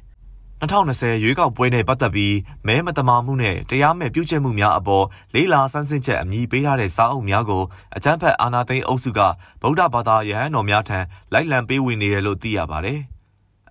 [0.61, 2.35] 2020ရွေးကောက်ပွဲနဲ့ပတ်သက်ပြီး
[2.67, 5.05] မဲမတမာမှုနဲ့တရားမဲ့ပြုကျင့်မှုများအပေါ်
[5.35, 7.63] လေးလာဆန်းစစ်ချက်အမည်ပေးထားတဲ့စာအုပ်များကို
[7.97, 9.21] အကြမ်းဖက်အာဏာသိမ်းအုပ်စုက
[9.63, 10.99] ဗုဒ္ဓဘာသာယဟန်တော်များထံ
[11.33, 13.01] လိုက်လံပေးဝင်နေတယ်လို့သိရပါတယ်။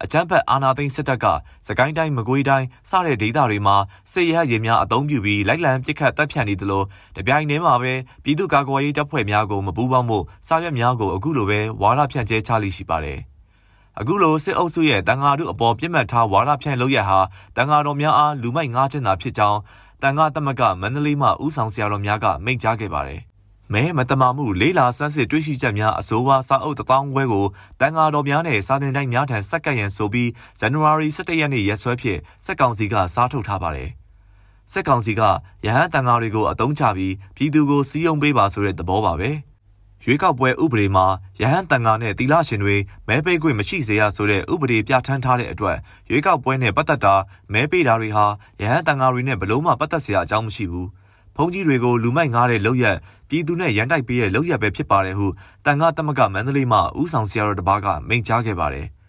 [0.04, 1.26] အကြမ်းဖက်အာဏာသိမ်းစစ်တပ်က
[1.68, 3.76] စကိုင်းတိုင်းမကွေးတိုင်းစတဲ့ဒေသတွေမှာ
[4.12, 6.84] စစ်ရဟရင်များအုံပြုပြီးလိုက်လံပစ်ခတ်တပ်ဖြတ်နေသလို
[7.16, 7.94] တပြိုင်တည်းမှာပဲ
[8.24, 10.18] ပြည်သူ့ကာကွယ်ရေးတပ်ဖွဲ့များကိုမပူးပေါင်းမှု
[10.48, 13.20] စာရွက်များကိုအခုလိုပဲဝါဒဖြန့်ကျဲချလိရှိပါတယ်။
[14.00, 17.20] အခုလိုစစ်အုပ်စုရဲ့တန်ဃာတို့အပေါ်ပြစ်မှတ်ထားဝါဒဖြန့်လုပ်ရဟာ
[17.56, 19.60] တန်ဃာတော်များအားလူမိုက်ငားချင်တာဖြစ်ကြောင်း
[20.02, 23.22] တန်ဃာတမကမန္တလေးမှဥဆောင်ဆရာတော်များကမိန့်ကြားခဲ့ပါတယ်။
[23.72, 27.46] မဲမတမာမှုလေးလာဆန်းစစ်တွေ့ရှိချက်များအစိုးရစာအုပ်တစ်ပေါင်းခွဲကို
[27.80, 30.30] တန်ဃာတော်များနဲ့စာသင်တိုင်းများထံဆက်ကပ်ရန်ဆိုပြီး
[30.60, 33.90] ဇန်နဝါရီ17ရက်နေ့ရက်စွဲဖြင့်စက်ကောင်စီကစားထုတ်ထားပါတယ်။
[34.72, 35.22] စက်ကောင်စီက
[35.66, 39.32] ရဟန်းတန်ဃာတွေကိုအတုံးချပြီးပြည်သူကိုစီးရုံပေးပါဆိုတဲ့သဘောပါပဲ။
[40.04, 41.06] ရွေးကောက်ပွဲဥပဒေမှာ
[41.42, 42.76] ရဟန်းတန်ဃာနဲ့သီလရှင်တွေ
[43.08, 45.78] မဲပေးခွင့်မရှိစေရဆိုတဲ့ဥပဒေပြဋ္ဌာန်းထားတဲ့အတွက်
[46.10, 47.16] ရွေးကောက်ပွဲနဲ့ပတ်သက်တာ
[47.54, 48.26] မဲပေးတာတွေဟာ
[48.62, 50.88] ရဟန်းတန်ဃာတွေနဲ့ဘယ်လို့မှပတ်သက်စရာအကြောင်းမရှိဘူး။
[51.38, 52.98] ဘုံကြီးတွေကိုလူမိုက်ငားတဲ့လောက်ရက်
[53.30, 55.28] ပြည်သူနဲ့ရန်တိုက်ပေးတဲ့လောက်ရက်ပဲဖြစ်ပါတယ်ဟု
[55.66, 58.88] တန်ခါတမကမန္တလေးမှဦးဆောင်ဆရာတော်တပါးကမိန့်ကြားခဲ့ပါတယ်။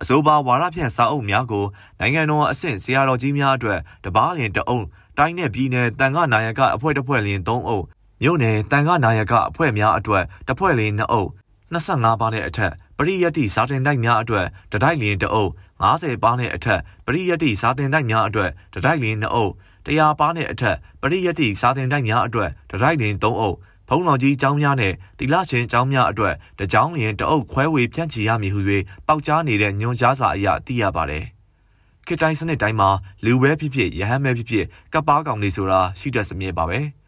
[0.00, 1.64] အဆိုပါဝါရဖြန့်စာအုပ်များကို
[2.00, 4.80] နိုင်ငံတော်အဆင့်ဆရာတော်ကြီးများအတွက်တပားလင်တအုံ
[5.18, 7.84] တိုင်းနဲ့ပြည်နယ်တန်ခါနာယကအဖွဲ့တစ်ဖွဲ့လင်3အုပ်
[8.22, 11.28] မြို့နယ်တန်ခါနာယကအဖွဲ့များအတွက်တစ်ဖွဲ့လင်2အုပ်
[11.72, 15.50] 25ပါးနဲ့အထက် ပရိယတ်တိစာတင်တိုက်များအတွက်တတိုက်လင်တအုပ်
[15.88, 19.52] 50ပါးနဲ့အထက်ပရိယတ်တိစာတင်တိုက်များအတွက်တတိုက်လင်2အုပ်
[19.86, 23.56] တရားပါးနဲ့အထက်ပရိယတ်တိစာသင်တိုက်များအတွက်တရိုက်လင်၃အုပ်
[23.88, 28.60] ဘုံတော်ကြီးကျောင်းများနဲ့တိလရှင်ကျောင်းများအတွက်တကြောင်းလျင်တအုပ်ခွဲဝေဖြန့်ချီရမည်ဟု၍
[29.06, 31.24] ပေါက်ကြားနေတဲ့ညွန်ကြားစာအရသိရပါတယ်။
[32.06, 32.90] ခေတိုင်းစနစ်တိုင်းမှာ
[33.24, 36.80] လူပဲဖြစ်ဖြစ်ရဟန်းပဲဖြစ်ဖြစ်ကပ်ပါကောင်နေဆိုတာရှိတတ်စမြဲပါပဲ။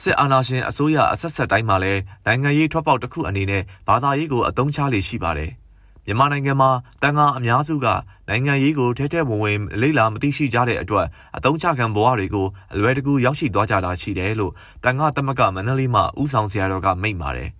[0.00, 5.50] စစ်အာဏာရှင်အစိုးရအဆက်ဆက်တိုင်းမှာလည်းနိုင်ငံရေးထွက်ပေါက်တစ်ခုအနေနဲ့ဘာသာရေးကိုအသုံးချလေရှိပါတယ်။
[6.06, 6.70] မြန်မာနိုင်ငံမှာ
[7.02, 7.86] တန်ခါအများစုက
[8.28, 14.52] နိုင်ငံရေးကိုထဲထဲဝင်ဝင်လိမ့်လာမသိရှိကြတဲ့အတွက်အတုံးချခံဘဝတွေကိုအလွယ်တကူရောက်ရှိသွားကြတာရှိတယ်လို့
[14.84, 17.50] တန်ခါတမကမန္တလေးမှဥဆောင်ဆရာတော်ကမိန့်ပါတယ်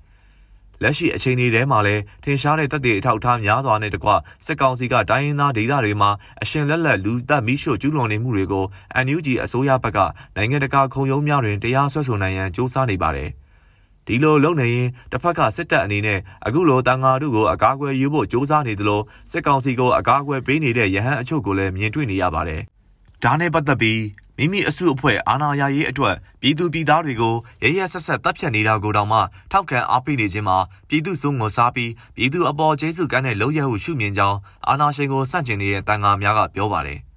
[0.83, 4.09] လက်ရှိအချိန်တွေထဲမှာလည်းထင်ရှားတဲ့တပ်တွေအထောက်အထားများစွာနဲ့တကွ
[4.45, 6.09] စစ်ကောင်စီကတိုင်းရင်းသားဒေသတွေမှာ
[6.41, 8.65] အရှင်လက်လက်လူသက်မိရှို့ကျူးလွန်နေမှုတွေကို
[9.05, 9.99] NUG အစိုးရဘက်က
[10.35, 13.29] နိုင်ငံတကာခုံရုံးများတွင်တရားစွဲဆိုနိုင်ရန်စ조사နေပါတယ်။
[14.07, 22.61] ဒီလိုလုပ်နေရင်တစ်ဖက်ကစစ်တပ်အနေနဲ့အခုလိုတန်ဃာတို့ကိုအကာအကွယ်ယူဖို့စ조사နေသလိုစစ်ကောင်စီကိုအကာအကွယ်ပေးနေတဲ့ရဟန်းအချို့ကိုလည်းမြင်တွေ့နေရပါတယ်။
[23.23, 24.01] ဒါနဲ့ပတ်သက်ပြီး
[24.37, 29.19] မိမိအစုအဖွဲ့အာဏာရရေးအတွက်ပြည်သူပြည်သားတွေကိုရရဆက်ဆက်တပ်ဖြတ်နေတာကိုတောင်မှ
[29.51, 30.57] ထောက်ခံအားပေးနေခြင်းမှာ
[30.89, 36.99] ပြည်သူစုံကိုစားပြီးပြည်သူအပေါ်ကျေးဇူးကမ်းတဲ့လုံရဟုရှုမြင်ကြောင်းအာဏာရှင်ကိုစန့်ကျင်နေတဲ့တန်ဃာများကပြောပါတယ်။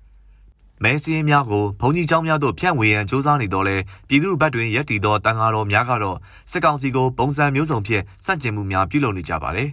[0.83, 3.76] မဲစင်းများကိုဘုံကြီးเจ้าများတို့ဖြန့်ဝေရန်စ조사နေတော့လဲ
[4.09, 6.16] ပြည်သူ့ဘက်တွင်ရက်တည်သောတန်ဃာတော်များကတော့
[6.50, 9.68] စစ်ကောင်စီကိုပုံစံမျိုးစုံဖြင့်စန့်ကျင်မှုများပြုလုပ်နေကြပါတယ်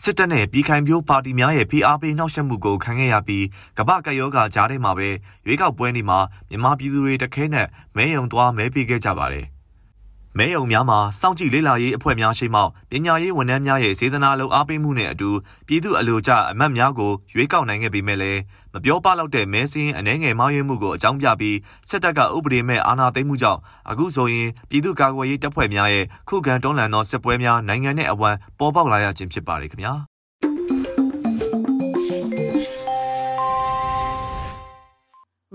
[0.00, 3.44] စစ်တပ်နဲ့ပြည်ခိုင်ပြိုးပါတီများရဲ့ဖိအားပေးနှောက်ယှက်မှုကိုခံခဲ့ရပြီး
[3.78, 5.08] ကမ္ဘာကယောဂါကြားထဲမှာပဲ
[5.46, 9.46] ရွေးကောက်ပွဲနေ့မှာမြန်မာပြည်သူတွေတခဲနဲ့မဲယုံသွားမဲပေးခဲ့ကြပါတယ်
[10.38, 15.30] မဲယုံများမှာစောင့်ကြည့်လေ့လာရေးအဖွဲ့များရှိမှပညာရေးဝန်ထမ်းများရဲ့စေတနာလုံအားပေးမှုနဲ့အတူ
[15.66, 18.40] ပြည်သူအလိုကျအမတ်များကိုရွေးကောက်နိုင်ခဲ့ပေမဲ့လည်း
[18.74, 21.56] မပြောပလောက်တဲ့မဲစင်းအနှဲငယ်မှားယွင်းမှုကိုအကြောင်းပြပြီး
[21.88, 29.94] စစ်တပ်ကဥပဒေမဲ့အာဏာသိမ်းမှုကြောင့်အခုဆိုရင်ပြည်သူ့ကာကွယ်ရေးတပ်ဖွဲ့များရဲ့ခုခံတွန်းလှန်သောစစ်ပွဲများနိုင်ငံနဲ့အဝမ်းပေါ်ပေါက်လာရခြင်းဖြစ်ပါတယ်ခင်ဗျာ။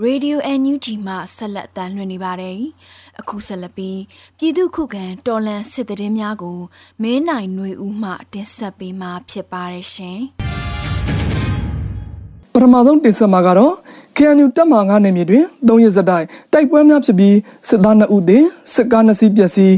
[0.05, 2.59] Radio NUG မှဆက်လက်တမ်းလွှင့်နေပါတယ်။
[3.19, 3.99] အခုဆက်လက်ပြီး
[4.37, 6.59] ပြည်သူခုခံတော်လှန်စစ်တရင်များကို
[7.01, 10.19] မင်းနိုင်ຫນွေဦးမှတင်ဆက်ပေးမှာဖြစ်ပါတယ်ရှင်။
[12.53, 13.73] ပထမဆုံးတင်ဆက်မှာကတော့
[14.17, 17.35] KNU တပ်မဟာ9နယ်မြေတွင်၃ရက်စတိုင်တိုက်ပွဲများဖြစ်ပြီး
[17.69, 18.39] စစ်သား2ဦးသေ
[18.73, 19.75] စစ်ကား2စီးပျက်စီး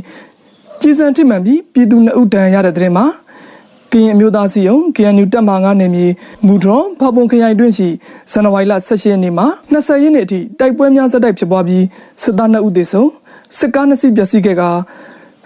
[0.82, 3.06] ကြီးစံထိမှန်ပြီးပြည်သူ2ဦးတန်ရတဲ့တဲ့မှာ
[3.94, 6.08] ကရင်အမျိုးသားစီယုံ KNU တပ်မဟာ9နယ်မြေ
[6.46, 7.90] မူဒရွန်ဖပုံခရိုင်တွင်ရှိ
[8.32, 11.84] ဇန်နဝါရီလ18ရက်နေ့မှာ20ရက်နေ့အထိတိုက်ပွဲများဆက်တိုက်ဖြစ်ပွားပြီး
[12.24, 13.10] စစ်သား2ဦးသေဆုံး
[13.58, 14.64] စစ်ကား2စီးပျက်စီးခဲ့က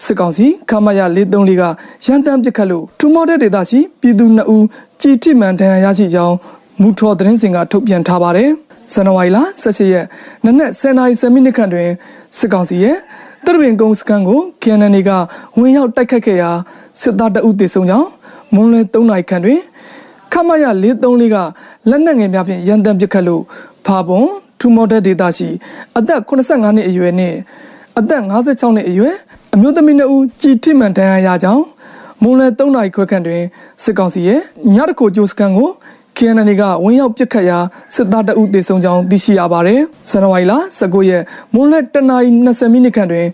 [0.06, 1.64] စစ်ကောင်စီခမရ434က
[2.06, 4.66] ရန်တမ်းပစ်ခတ်လို့ထူမော်တဲ့ဒေသရှိပြည်သူ2ဦး
[5.02, 6.36] ကြည်ထိမှန်ဒဏ်ရာရရှိကြောင်း
[6.82, 8.50] မူထော်သတင်းစင်ကထုတ်ပြန်ထားပါတယ်
[8.94, 10.06] ဇန်နဝါရီလ18ရက်
[10.46, 11.90] နနက်10:10မိနစ်ခန့်တွင်
[12.38, 12.98] စစ်ကောင်စီရဲ့
[13.46, 15.10] တရပင်ကုန်းစကန်ကို KNN က
[15.60, 16.52] ဝင်ရောက်တိုက်ခတ်ခဲ့ရာ
[17.02, 18.10] စစ်သားတအုပ်သေဆုံးကြောင်း
[18.56, 19.60] မွန်းလွဲ3နာရီခန့်တွင်
[20.32, 21.38] ခမရ434က
[21.90, 23.42] လက်နက်ငယ်များဖြင့်ရန်တမ်းပစ်ခတ်လို့
[23.86, 24.28] ဖာပွန်
[24.60, 25.50] ထူမော်တဲ့ဒေတာရှိ
[25.98, 27.34] အသက်85နှစ်အရွယ်နဲ့
[28.00, 29.16] အသက်56နှစ်အရွယ်
[29.56, 31.64] အမျိုးသမီး2ဦးကြည်ထိမှန်တန်းရကြောင်း
[32.24, 33.42] မွန်လယ်3နာရီခွဲခန့်တွင်
[33.84, 34.40] စစ်ကောင်စီရဲ့
[34.76, 35.70] ညတကိုကျိုးစကန်ကို
[36.18, 37.58] KNN ကဝင်ရောက်ပစ်ခတ်ရာ
[37.96, 43.28] စစ်သားတအုပ်တေဆုံးကြောင်းသိရှိရပါတယ်။ဇန်နဝါရီလ19ရက်မွန်လက်တနာရီ20မိနစ်ခန့်တွင်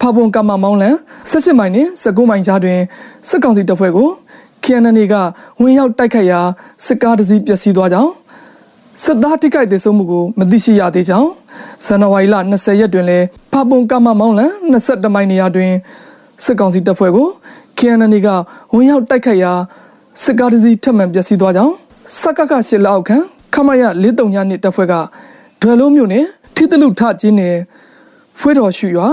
[0.00, 0.94] ဖပွန်ကမ္မမောင်းလန်
[1.30, 2.78] 18မိုင်နှင့်19မိုင်ကြားတွင်
[3.28, 4.10] စစ်ကောင်စီတပ်ဖွဲ့ကို
[4.64, 5.14] KNN က
[5.60, 6.40] ဝင်ရောက်တိုက်ခတ်ရာ
[6.86, 8.12] စစ်ကားတစ်စီးပျက်စီးသွားကြောင်း
[9.04, 11.30] စစ်သားထိခိုက်ဒေဆုံးမှုကိုမသိရှိရသေးကြောင်း
[11.84, 15.72] ဇန်နဝါရီလ20ရက်တွင်လည်းဖပွန်ကမ္မမောင်းလန်22မိုင်နေရာတွင်
[16.44, 17.28] စစ်ကောင်စီတပ်ဖွဲ့ကို
[17.78, 18.28] KNN က
[18.74, 19.52] ဝင်ရောက်တိုက်ခတ်ရာ
[20.24, 21.74] စစ်ကားတစ်စီးထပ်မံပျက်စီးသွားကြောင်း
[22.20, 23.16] စကကရှစ်လောက်ခံ
[23.54, 24.94] ခမရ၄တုံညာနှစ်တပ်ဖွဲ့က
[25.60, 27.56] ဒွယ်လုံးမြို့နယ်ထိတလူထကျင်းနယ်
[28.40, 29.08] ဖွေးတော်ရှူရွာ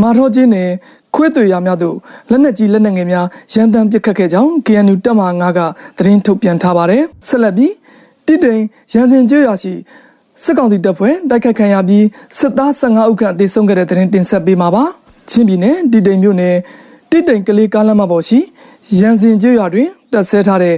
[0.00, 0.70] မာတော်ကျင်းနယ်
[1.16, 1.96] ခွေးသွေရများသို့
[2.30, 5.60] လက်နက်ကြီးလက်နက်ငယ်များရန်တမ်းပစ်ခတ်ခဲ့ကြောင်း KNU တပ်မ9က
[5.98, 7.72] သတင်းထုတ်ပြန်ထားပါတယ်ဆက်လက်ပြီး
[8.26, 8.60] တိတိန်
[8.92, 9.72] ရန်စင်ကျွရရှိ
[10.42, 12.04] စစ်ကောင်စီတပ်ဖွဲ့တိုက်ခိုက်ခံရပြီး
[12.38, 14.84] စစ်သား15ဦးခန့်အသေးဆုံးခဲ့တဲ့သတင်းတင်ဆက်ပေးမှာပါ
[15.30, 16.56] ချင်းပြည်နယ်တိတိန်မြို့နယ်
[17.10, 18.38] တိတိန်ကလေးကားလမ်းမပေါ်ရှိ
[18.98, 20.76] ရန်စင်ကျွရတွင်တပ်ဆဲထားတဲ့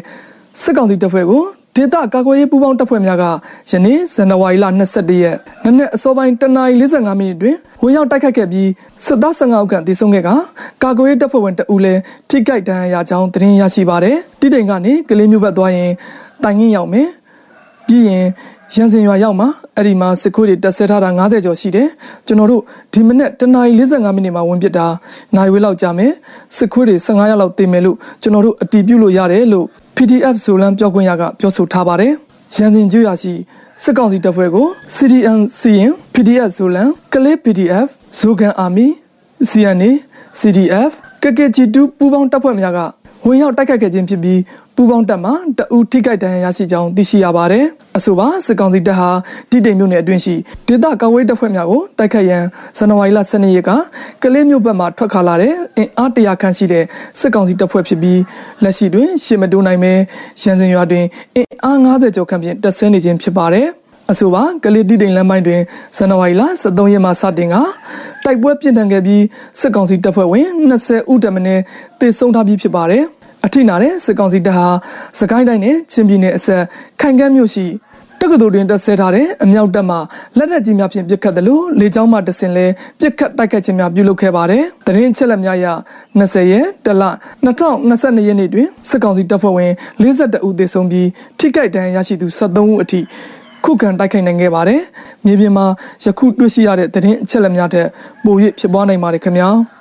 [0.62, 1.42] စစ်ကောင်စီတပ်ဖွဲ့ကို
[1.78, 3.24] ဒေသကာကွယ်ရေးပူးပေါင်းတပ်ဖွဲ့များက
[3.70, 8.68] ယနေ့ဇန်နဝါရီလ22ရက်နနက်အစောပိုင်းတနာရီ45မိနစ်တွင်ဝင်ရောက်တိုက်ခတ်ခဲ့ပြီး
[9.06, 10.28] စစ်သား15ဦးခန့်တည်ဆုံခဲ့က
[10.82, 15.90] ကာကွယ်ရေးတပ်ဖွဲ့ဝင်တအူးလည်းထိခိုက်ဒဏ်ရာရကြောင်းသတင်းရရှိပါတယ်။တိတိန်ကနေကလေးမျိုးဘက်သွားရင်
[16.44, 17.08] တိုင်ငင်းရောက်မယ်။
[17.86, 18.24] ပြီးရင်
[18.74, 21.88] ရန်စင်ရွာရောက်မှာအဲ့ဒီမှာစစ်ခွေးတွေတက်ဆဲထားတာ90ကျော်ရှိတယ်
[22.26, 22.62] ကျွန်တော်တို့
[22.92, 24.86] ဒီမနေ့တနာရီ45မိနစ်မှာဝင်ပစ်တာ
[25.36, 26.12] နိုင်ဝေးလောက်ကြာမယ်
[26.56, 29.66] စစ်ခွေးတွေ15ရက်လောက်တည်မယ်လို့ကျွန်တော်တို့အတီးပြုတ်လို့ရတယ်လို့
[30.00, 32.12] PDF ဆိုလန်ပြောခွင့်ရကပြောဆိုထားပါတယ်။
[32.54, 33.32] ရန်စင်ကျွရရှိ
[33.82, 38.86] စစ်ကောင်စီတပ်ဖွဲ့ကို CDN စီရင် PDF ဆိုလန်ကလေး PDF ဇိုကန်အာမီ
[39.50, 39.90] CNA
[40.40, 42.78] CDF ကကဂျီတူပူပေါင်းတပ်ဖွဲ့များက
[43.26, 44.38] ဝင်ရောက်တိုက်ခိုက်ခဲ့ခြင်းဖြစ်ပြီး
[44.80, 47.64] ပူပေါင်းတပ်မှတအူထိခိုက်ဒဏ်ရာရရှိကြောင်းသိရှိရပါတယ်။
[47.96, 49.10] အဆိုပါစစ်ကောင်စီတပ်ဟာ
[49.50, 50.34] တိတိမ်မြို့နယ်အတွင်းရှိ
[50.66, 52.44] ဒေသကာကွယ်တပ်ဖွဲ့များကိုတိုက်ခိုက်ရန်
[52.78, 53.70] ဇန်နဝါရီလ12ရက်က
[54.22, 56.84] ကလေးမြို့ဘက်မှထွက်ခါလာတဲ့အင်အားတရာခန့်ရှိတဲ့
[57.20, 58.20] စစ်ကောင်စီတပ်ဖွဲ့ဖြစ်ပြီး
[58.62, 59.92] လက်ရှိတွင်ရှေ့မတိုးနိုင်ပဲ
[60.42, 61.04] ရန်စင်ရွာတွင်
[61.36, 63.66] အင်အား90ကျော်ခန့်ဖြင့်တပ်ဆဲနေခြင်းဖြစ်ပါတယ်။
[64.10, 65.60] အဆိုပါကလေးတိတိမ်လမ်းပိုင်းတွင်
[65.96, 67.56] ဇန်နဝါရီလ23ရက်မှစတင်က
[68.24, 69.22] တိုက်ပွဲပြင်းထန်ခဲ့ပြီး
[69.60, 70.48] စစ်ကောင်စီတပ်ဖွဲ့ဝင်
[70.80, 71.46] 20ဦးတမင်း
[72.00, 73.04] တေဆုံးထားပြီးဖြစ်ပါတယ်။
[73.46, 74.66] အထိနာတဲ့စစ်ကောင်စီတပ်ဟာ
[75.18, 76.62] စကိုင်းတိုင်းနဲ့ချင်းပြည်နယ်အဆက်
[77.00, 77.66] ခိုင်ကမ်းမြို့ရှိ
[78.20, 79.96] တက္ကသိုလ်တွင်တက်ဆဲထားတဲ့အမြောက်တပ်မှ
[80.38, 82.66] လက်နက်ကြီးများဖြင့်ပစ်ခတ်တယ်လို့လေကြောင်းမှတဆင်လဲ
[83.00, 85.66] ပစ်ခတ်တိုက်ခတ်ခြင်းများပြုလုပ်ခဲ့ပါတယ်။တရင်ချက်လက်များရ
[86.18, 87.02] 20ရက်တလ
[87.44, 89.72] 2022ရက်နေ့တွင်စစ်ကောင်စီတပ်ဖွဲ့ဝင်
[90.02, 93.00] 42ဦးသေဆုံးပြီးထိခိုက်ဒဏ်ရာရရှိသူ73ဦးအထိ
[93.64, 94.80] ခုခံတိုက်ခိုက်နိုင်ခဲ့ပါတယ်။
[95.24, 95.66] မြေပြင်မှာ
[96.04, 97.86] ယခုတွေ့ရှိရတဲ့တရင်အချက်လက်များထက်
[98.24, 99.50] ပို၍ဖြစ်ပွားနိုင်ပါတယ်ခင်ဗျာ။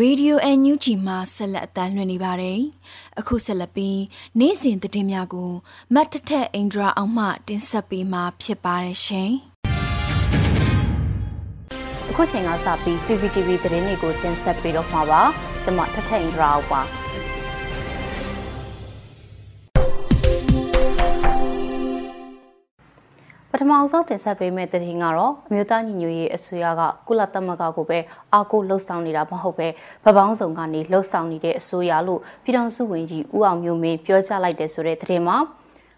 [0.00, 2.60] Radio NUG မှာဆက်လက်အသံလွှင့်နေပါတယ်။
[3.20, 4.00] အခုဆက်လက်ပြီး
[4.38, 5.52] နေ့စဉ်သတင်းများကို
[5.94, 9.30] မတ်ထထအင်ဒရာအောင်မှတင်ဆက်ပေးမှာဖြစ်ပါတယ်ရှင်။
[12.10, 15.22] အခုချိန်ကစပြီး PPTV သတင်းတွေကိုတင်ဆက်ပေးတော့မှာပါ။
[15.62, 16.82] ကျွန်မထထအင်ဒရာအောင်ပါ။
[23.54, 27.98] ပထမဆုံးတင်ဆက်ပေးမယ့်သတင်းကတော့အမျိုးသားညီညွတ်ရေးအစိုးရကကုလသမဂ္ဂကိုပဲ
[28.32, 29.68] အာကိုလှုပ်ဆောင်နေတာမဟုတ်ပဲ
[30.04, 35.36] ဗပောင်းဆောင်ကနေလှုပ်ဆောင်နေတဲ့အစိုးရလို့ပြည်ထောင်စုဝန်ကြီးဦးအောင်မျိုးမင်းပြောကြားလိုက်တဲ့ဆိုတဲ့သတင်းမှာ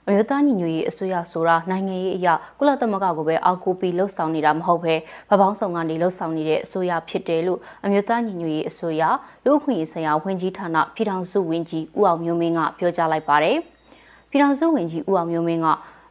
[0.06, 4.94] အမျိုးသားညီညွတ်ရေးအစိုးရဆိုတာနိုင်ငံရေးအရာကုလသမဂ္ဂကိုပဲအောက်ကိုပြီးလှုပ်ဆောင်နေတာမဟုတ်ပဲ
[5.30, 9.02] ဗပောင်းဆောင်ကနေလှုပ်ဆောင်နေတဲ့အစိုးရဖြစ်တယ်လို့အမျိုးသားညီညွတ်ရေးအစိုးရ
[9.44, 13.56] လူ့အခွင့်အရေးဆိုင်ရာဝန်ကြီးဌာနပြည်ထောင်စုဝန်ကြီးဦးအောင်မျိုးမင်းကပြောကြားလိုက်ပါတယ်
[14.30, 15.68] ပြည်ထောင်စုဝန်ကြီးဦးအောင်မျိုးမင်းက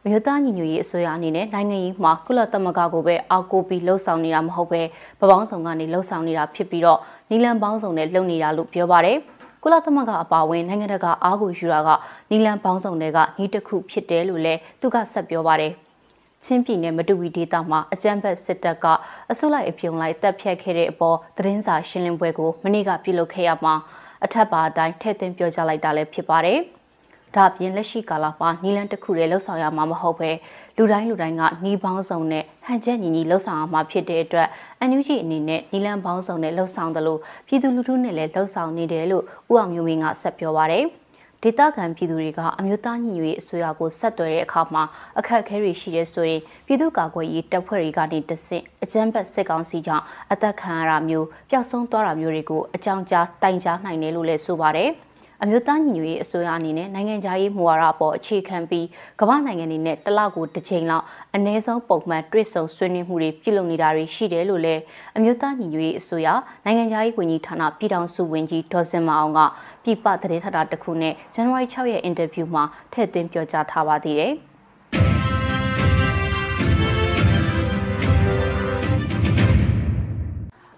[0.08, 4.82] မြို့သားညီညွတ်ရေးအစိုးရအနေနဲ့နိုင်ငံရေးမှာကုလသမဂ္ဂကိုပဲအောက်ကိုပြီးလှုပ်ဆောင်နေတာမဟုတ်ပဲ
[5.20, 6.98] ပပောင်းဆောင်ကနေလှုပ်ဆောင်နေတာဖြစ်ပြီးတော့
[7.30, 9.18] နီလန်ပေါင်းဆောင်နဲ့လှုပ်နေတာလို့ပြောပါတယ်
[9.62, 11.88] ကုလသမဂ္ဂအပါအဝင်နိုင်ငံတကာအားကိုယူတာက
[12.30, 15.72] နီလန်ပေါင်းဆောင်တွေကဤတစ်ခုဖြစ်တယ်လို့လည်းသူကဆက်ပြောပါတယ်
[16.44, 18.86] ချင်းပြည်နယ်မတူဝီဒေသမှာအကြမ်းဖက်စစ်တပ်က
[19.30, 23.74] အစုလိုက်အပြုံလိုက်တပ်ဖြတ်ခဲ့တဲ့အပေါ်သတင်းစာရှင်းလင်းပွဲကိုမနေ့ကပြုလုပ်ခဲ့ရမှာ
[24.24, 26.60] အထက်ပါအတိုင်းထည့်သွင်းပြောကြားလိုက်တာလည်းဖြစ်ပါတယ်။
[27.36, 30.30] ဒါပြင်လက်ရှိကာလမှာနီလန်တစ်ခုတည်းလှုပ်ဆောင်ရမှာမဟုတ်ပဲ
[30.76, 34.48] လူတိုင်းလူတိုင်းကနီးပေါင်းစုံနဲ့ဟန်ချက်ညီညီလှုပ်ဆောင်ရမှာဖြစ်တဲ့အတွက်
[34.80, 40.86] အန်ယူဂျီအနေနဲ့နီလန်ပေါင်းစုံနဲ့လှုပ်ဆောင်တယ်လို့ပြည်သူလူထုနဲ့လည်းလှုပ်ဆောင်နေတယ်လို့ဦးအောင်မျိုးမင်းကဆက်ပြောပါရယ်
[41.42, 44.82] ဒေသခံပြည်သူတွေကအမျိုးသားညီညွတ်ရေးအစိုးရကိုဆက်သွယ်တဲ့အခါမှာ
[45.18, 54.90] အခက်အခဲတွေရှိတဲ့ဆိုရင်ပြည်သူ့ကာကွယ်ရေးတပ်ဖွဲ့တွေကနေတဆင့်အကြမ်းဖက်စစ်ကောင်စီကြောင့်အသက်ခံရတာမျိုးပျောက်ဆုံးသွားတာမျိုးတွေကိုအကြောင်းကြားတိုင်ကြားနိုင်တယ်လို့လည်းဆိုပါတယ်။
[55.42, 58.86] အမျိုးသားညီညွတ်ရေးအစိုးရအနေနဲ့နိုင်ငံခြားရေးမူဝါဒအပေါ်အခြေခံပြီး
[59.20, 61.04] ကမ္ဘာနိုင်ငံတွေနဲ့တလောက်ကိုတစ်ချိန်လောက်
[61.36, 64.82] အ ਨੇ ဆုံးပုံမှန်တွေ့ဆုံဆွေးနွေးမှုတွေပြုလုပ်နေတာတွေရှိတယ်လို့လည်း
[65.16, 66.28] အမျိုးသားညီညွတ်ရေးအစိုးရ
[66.64, 69.40] နိုင်ငံခြားရေးဝန်ကြီးဌာနပြည်ထောင်စုဝန်ကြီးဒေါ်စင်မအောင်က
[69.84, 74.34] ပြည်ပသတင်းထပ်တာတစ်ခုနဲ့ဇန်နဝါရီ6ရက်အင်တာဗျူးမှာထည့်သွင်းပြောကြားထားပါသေးတယ်။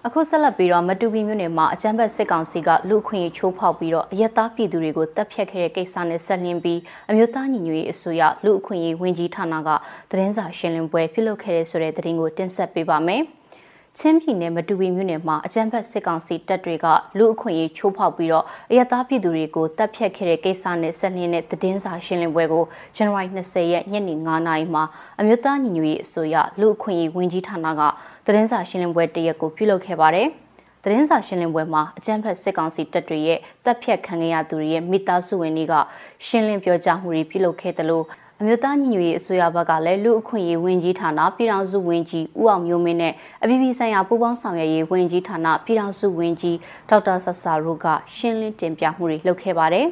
[0.09, 9.69] အခုဆက်လက်ပြီးတော့မတူပီမြို့နယ်မှာအကြမ်းဖက်စစ်ကောင်စီကလူခွင့်ရေးချိုးဖောက်ပြီးတော့အရက်သားပြည်သူတွေကိုတပ်ဖြတ်ခဲ့တဲ့ကိစ္စနဲ့ဆက်လျင်းပြီးအမျိုးသားညီညွတ်ရေးအစိုးရလူအခွင့်ရေးဝန်ကြီးဌာနက
[10.11, 13.23] သတင်းစာရှင်းလင်းပွဲပြုလုပ်ခဲ့တဲ့ဆိုတဲ့သတင်းကိုတင်ဆက်ပေးပါမယ်။
[14.01, 16.87] ချင်းပြည်နယ်မတူပီမြို့နယ်မှာအကြမ်းဖက်စစ်ကောင်စီတပ်တွေက
[17.19, 22.65] လူအခွင့်အရေးချိုးဖောက်ပြီးတော့အရသားပြည်သူတွေကိုတပ်ဖြတ်ခဲ့တဲ့ကိစ္စနဲ့ဆက်လျင်းတဲ့သတင်းစာရှင်းလင်းပွဲကို
[22.97, 24.85] ဇန်နဝါရီ20ရက်ညနေ9:00နာရီမှာ
[25.21, 27.83] အမျိုးသားညီညွတ်ရေးအစိုးရလူအခွင့်အရေးဝန်ကြီးဌာနက
[28.27, 30.29] သတင်းစာရှင်းလင်းပွဲတရက်ကိုပြုလုပ်ခဲ့ပါတယ်။
[30.83, 35.75] သတင်းစာရှင်းလင်းပွဲမှာအကြမ်းဖက်စစ်ကောင်စီတပ်တွေရဲ့တပ်ဖြတ်ခံရသူတွေရဲ့မိသားစုဝင်တွေက
[36.27, 38.05] ရှင်းလင်းပြောကြားမှုတွေပြုလုပ်ခဲ့တယ်လို့
[38.41, 46.57] အမျိုးသားညီညွတ်ရေးအစိုးရဘက်ကလည်းလူအခွင့်အရေးဝန်ကြီးဌာနပြည်ထောင်စုဝန်ကြီးဦးအောင်မျိုးမင်းနဲ့အပြည်ပြည်ဆိုင်ရာပူးပေါင်းဆောင်ရွက်ရေးဝန်ကြီးဌာနပြည်ထောင်စုဝန်ကြီး
[46.89, 49.87] ဒေါက်တာဆဆာရိုကရှင်းလင်းတင်ပြမှုတွေလုပ်ခဲ့ပါတယ်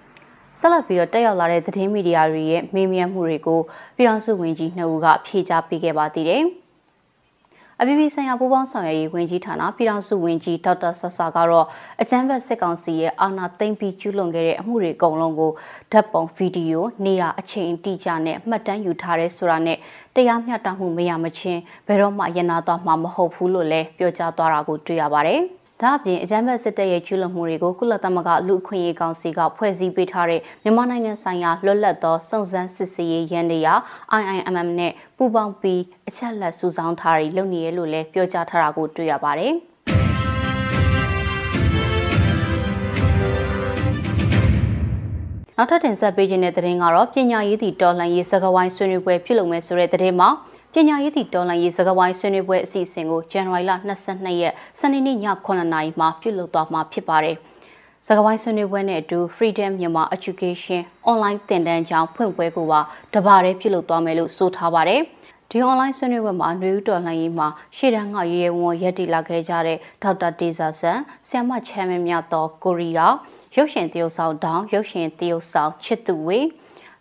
[0.58, 3.60] ။ဆက်လက်ပြီးတော့တက်ရောက်လာတဲ့သတင်းမီဒီယာတွေရဲ့မေးမြန်းမှုတွေကို
[3.96, 6.44] ပြည်ထောင်စုဝန်ကြီးနှုတ်ကဖြေကြားပေးခဲ့ပါသေးတယ်။
[7.84, 11.66] အပြည်ပြည်ဆိုင်ရာပူးပေါင်းဆောင်ရွက်ရေးဝန်ကြီးဌာနပြည်ထောင်စုဝန်ကြီးဒေါက်တာဆဆာကတော့
[12.02, 15.52] အကြမ်းဖက်စစ်ကောင်စီရဲ့အာဏာသိမ်းပြီးကျူးလွန်ခဲ့တဲ့အမှုတွေအကုန်လုံးကို
[15.92, 19.78] ဓာတ်ပုံဗီဒီယိုနေရာအချိန်တိကျနဲ့မှတ်တမ်းယူထားရဲဆိုတာနဲ့
[20.14, 25.42] တရားမျှတမှုမရမချင်းဘယ်တော့မှရနာသွားမှာမဟုတ်ဘူးလို့လည်းပြောကြားသွားတာကိုတွေ့ရပါတယ်။
[25.80, 33.80] ဒါအပြင်အကြမ်းဖက်စစ်တပ်ရဲ့ကျူးလွန်မှုတွေကိုကုလသမဂ္ဂလူအခွင့်အရေးကောင်စီကဖွဲ့စည်းပေးထားတဲ့မြန်မာနိုင်ငံဆိုင်ရာလွတ်လပ်သောစုံစမ်းစစ်ဆေးရေးရန်တရား
[34.20, 39.54] IIMM နဲ့ပူးပေါင်းပြီးအချက်လက်စုဆောင်းထားပြီးလုပ်နေရလို့လည်းပြောကြားထားတာကိုတွေ့ရပါတယ်။
[45.56, 50.28] နောက်ထပ်တင်ဆက်ပေးခြင်းတဲ့သတင်းကတော့ပညာရေးသည့်တော်လှန်ရေးစကားဝိုင်းဆွေးနွေးပွဲပြုလုပ်မယ်ဆိုတဲ့သတင်းမှာ
[50.74, 53.72] ပညာရေးသည့်တော်လှန်ရေးစကားဝိုင်းဆွေးနွေးပွဲအစီအစဉ်ကိုဇန်နဝါရီလ
[54.04, 57.36] 22ရက်စနေနေ့ည9:00နာရီမှာပြုလုပ်သွားမှာဖြစ်ပါတယ်။
[58.06, 60.80] စကားဝိုင်းဆွေးနွေးပွဲနဲ့အတူ Freedom Myanmar Education
[61.10, 62.80] Online သင်တန်းကျောင်းဖွင့်ပွဲကိုပါ
[63.14, 65.00] တပါးတည်းပြုလုပ်သွားမယ်လို့ဆိုထားပါတယ်။
[65.50, 73.14] ဒီ online ဆွေးနွေးပွဲမှာနှွေဦးတော်လှန်ရေးမှာရှေ့တန်းကရေဝံရက်တီလာခဲ့ကြတဲ့ဒေါက်တာတေဇာဆန်ဆ iam မချမ်းမင်းမြတ်တော်ကိုရီးယား
[73.56, 76.38] ရုပ်ရှင်တရုတ်ဆောင်ဒေါင်းရုပ်ရှင်တရုတ်ဆောင်ချစ်သူဝေ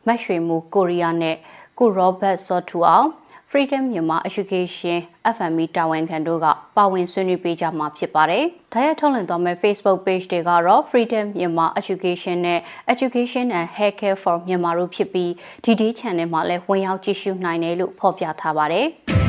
[0.05, 1.35] မတ်ရွှေမူကိုရီးယားနဲ့
[1.79, 3.07] ကိုရောဘတ်စောထူအောင်
[3.53, 4.99] Freedom မြန်မာ Education
[5.35, 12.59] FME တာဝန်ခံတို့ကပါဝင်ဆွေးနွေးပေးကြမှာဖြစ်ပါတယ်။ဒါရထုတ်လွှင့်သွားမယ့် Facebook page တွေကတော့ Freedom မြန်မာ Education နဲ့
[12.93, 15.29] Education and Healthcare for မြန်မာတို့ဖြစ်ပြီး
[15.63, 18.87] DD Channel မှာလည်းဝင်ရောက်ကြည့်ရှုနိုင်တယ်လို့ဖော်ပြထားပါတယ်။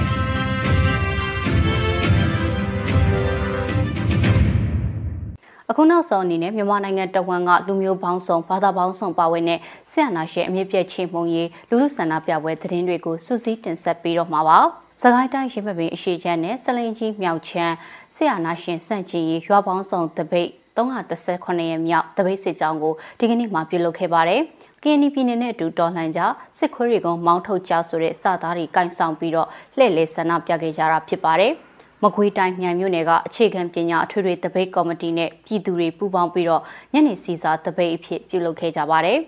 [5.74, 9.58] အခုနောက်ဆုံးအနေနဲ့မြန်မာနိုင်ငံတဝန်ကလူမျိုးပေါင်းစုံဘာသာပေါင်းစုံပါဝင်တဲ့
[9.90, 14.58] ဆရာနာရှင်အမြင့်ပြည့်ချေမှုန်ရေးလူလူဆန္ဒပြပွဲသတင်းတွေကိုစူးစီးတင်ဆက်ပေးတော့မှာပါ။
[15.02, 17.74] စကိုင်းတိုင်းရင်းမပင်အရှိချမ်းနဲ့စလိန်ကြီးမြောက်ချမ်း
[18.14, 24.40] ဆရာနာရှင်စန့်ကျင်ရေးရွာပေါင်းစုံတပိတ်318ရက်မြောက်တပိတ်စစ်ကြောင်းကိုဒီကနေ့မှပြုလုပ်ခဲ့ပါတယ်။
[24.82, 26.20] KNY ပြည်နယ်နဲ့အတူတော်လှန်ကြ
[26.58, 31.54] စစ်ခွေးတွေကမောင်းထုတ်ကြဆိုတဲ့စသားတွေကင်ဆောင်ပြီးတော့လှည့်လေဆန္ဒပြခဲ့ကြတာဖြစ်ပါတယ်။
[32.02, 36.62] မကွေးတိုင်းမြန်မြို့နယ်ကအခြေခံပညာအထွေထွေတပိတ်ကော်မတီနဲ့ပြည်သူတွေပူးပေါင်းပြီးတော့
[36.92, 39.18] ညနေစီစာတပိတ်အဖြစ်ပြုလုပ်ခဲ့ကြပါတယ်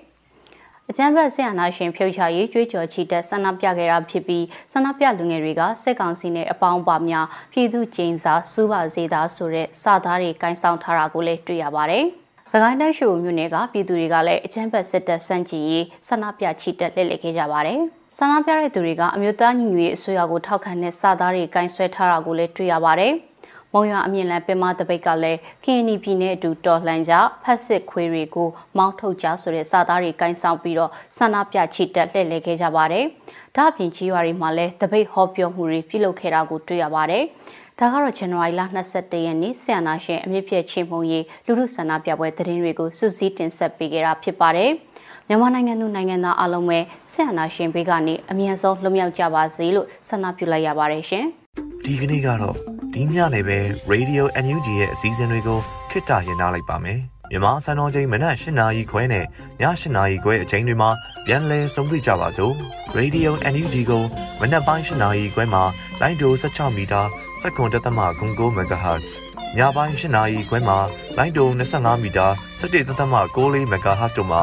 [0.91, 12.05] ။အကြမ်းဖက်ဆရာနာရှင်ဖြုတ်ချရေးကြွေးကြော်ချီတက်ဆန္ဒပြခဲ့တာဖြစ်ပြီးဆန္ဒပြလူငယ်တွေကစစ်ကောင်စီနဲ့အပေါင်းပါများပြည်သူကျင်းစာစူးပါစေတာဆိုတဲ့စာသားတွေကင်ဆောင်ထားတာကိုလည်းတွေ့ရပါတယ်။
[12.53, 17.81] စကိုင်းတိုင်းရှိုမြို့နယ်ကပြည်သူတွေကလည်းအကြမ်းဖက်စစ်တပ်စန့်ကျင်ရေးဆန္ဒပြချီတက်လှည့်လည်ခဲ့ကြပါတယ်။
[18.19, 23.13] ဆန္ဒပြတဲ့သူတွေကအမျိုးသားညီညွတ်ရေးအစိုးရကိုထောက်ခံတဲ့စာသားတွေကင်ဆွဲထားတာကိုလည်းတွေ့ရပါတယ်။
[23.73, 33.05] မုံရွာအမြင့်လန်းပင်မတပိတ်ကလည်း KNY ပြည်နယ်အတူတော်လှန်ကြဖက်စစ်ခွေးတွေကိုမောင်းထုတ်ကြဆိုတဲ့စာသားတွေကင်ဆောင်ပြီးတော့ဆန္ဒပြချီတက်လှည့်လည်ခဲ့ကြပါတယ်။
[33.57, 37.25] ဒါ့အပြင်ကြီးရွာတွေမှာလည်းတပိတ်ဟောပြောမှုတွေပြုလုပ်ခဲ့တာကိုတွေ့ရပါတယ်။
[37.79, 38.63] ဒါကတော့ဇန်နဝါရီလ
[38.95, 44.71] 22ရက်နေ့ဆီယနာရှင်အမြင့်ပြည့်ချင်းမှုရေးလူထုဆန္ဒပြပွဲသတင်းတွေကိုစုစည်းတင်ဆက်ပေးခဲ့တာဖြစ်ပါတယ်။
[45.29, 46.79] မြန်မာနိုင်ငံသူနိုင်ငံသားအလုံးပဲ
[47.13, 51.25] ဆက်အနာရှင်ဘေးကနေအမြန်ဆုံးလွတ်မြောက်ကြပါစေလို့ဆန္ဒပြုလိုက်ရပါတယ်ရှင်။
[51.85, 52.57] ဒီကနေ့ကတော့
[52.95, 53.59] ဒီညနေပဲ
[53.93, 55.59] Radio NUG ရဲ့အစည်းအဝေးတွေကို
[55.91, 59.27] ခਿੱတရရနိုင်ပါမယ်။မြန်မာစံတော်ချိန်မနက်၈နာရီခွဲနဲ့ည
[59.61, 60.91] ၈နာရီခွဲအချိန်တွေမှာ
[61.27, 62.55] ပြန်လည်ဆုံးဖြတ်ကြပါစို့။
[62.99, 64.03] Radio NUG ကို
[64.41, 65.63] မနက်ပိုင်း၈နာရီခွဲမှာ
[66.01, 67.03] လိုင်းဒို16မီတာ
[67.41, 67.99] စက္ကန့်တသမ
[68.31, 69.11] 9 MHz
[69.57, 70.79] ညပိုင်း၈နာရီခွဲမှာ
[71.17, 72.27] လိုင်းဒို25မီတာ
[72.61, 74.43] 17သမ6 MHz တို့မှာ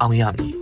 [0.00, 0.54] အောင်ရမည်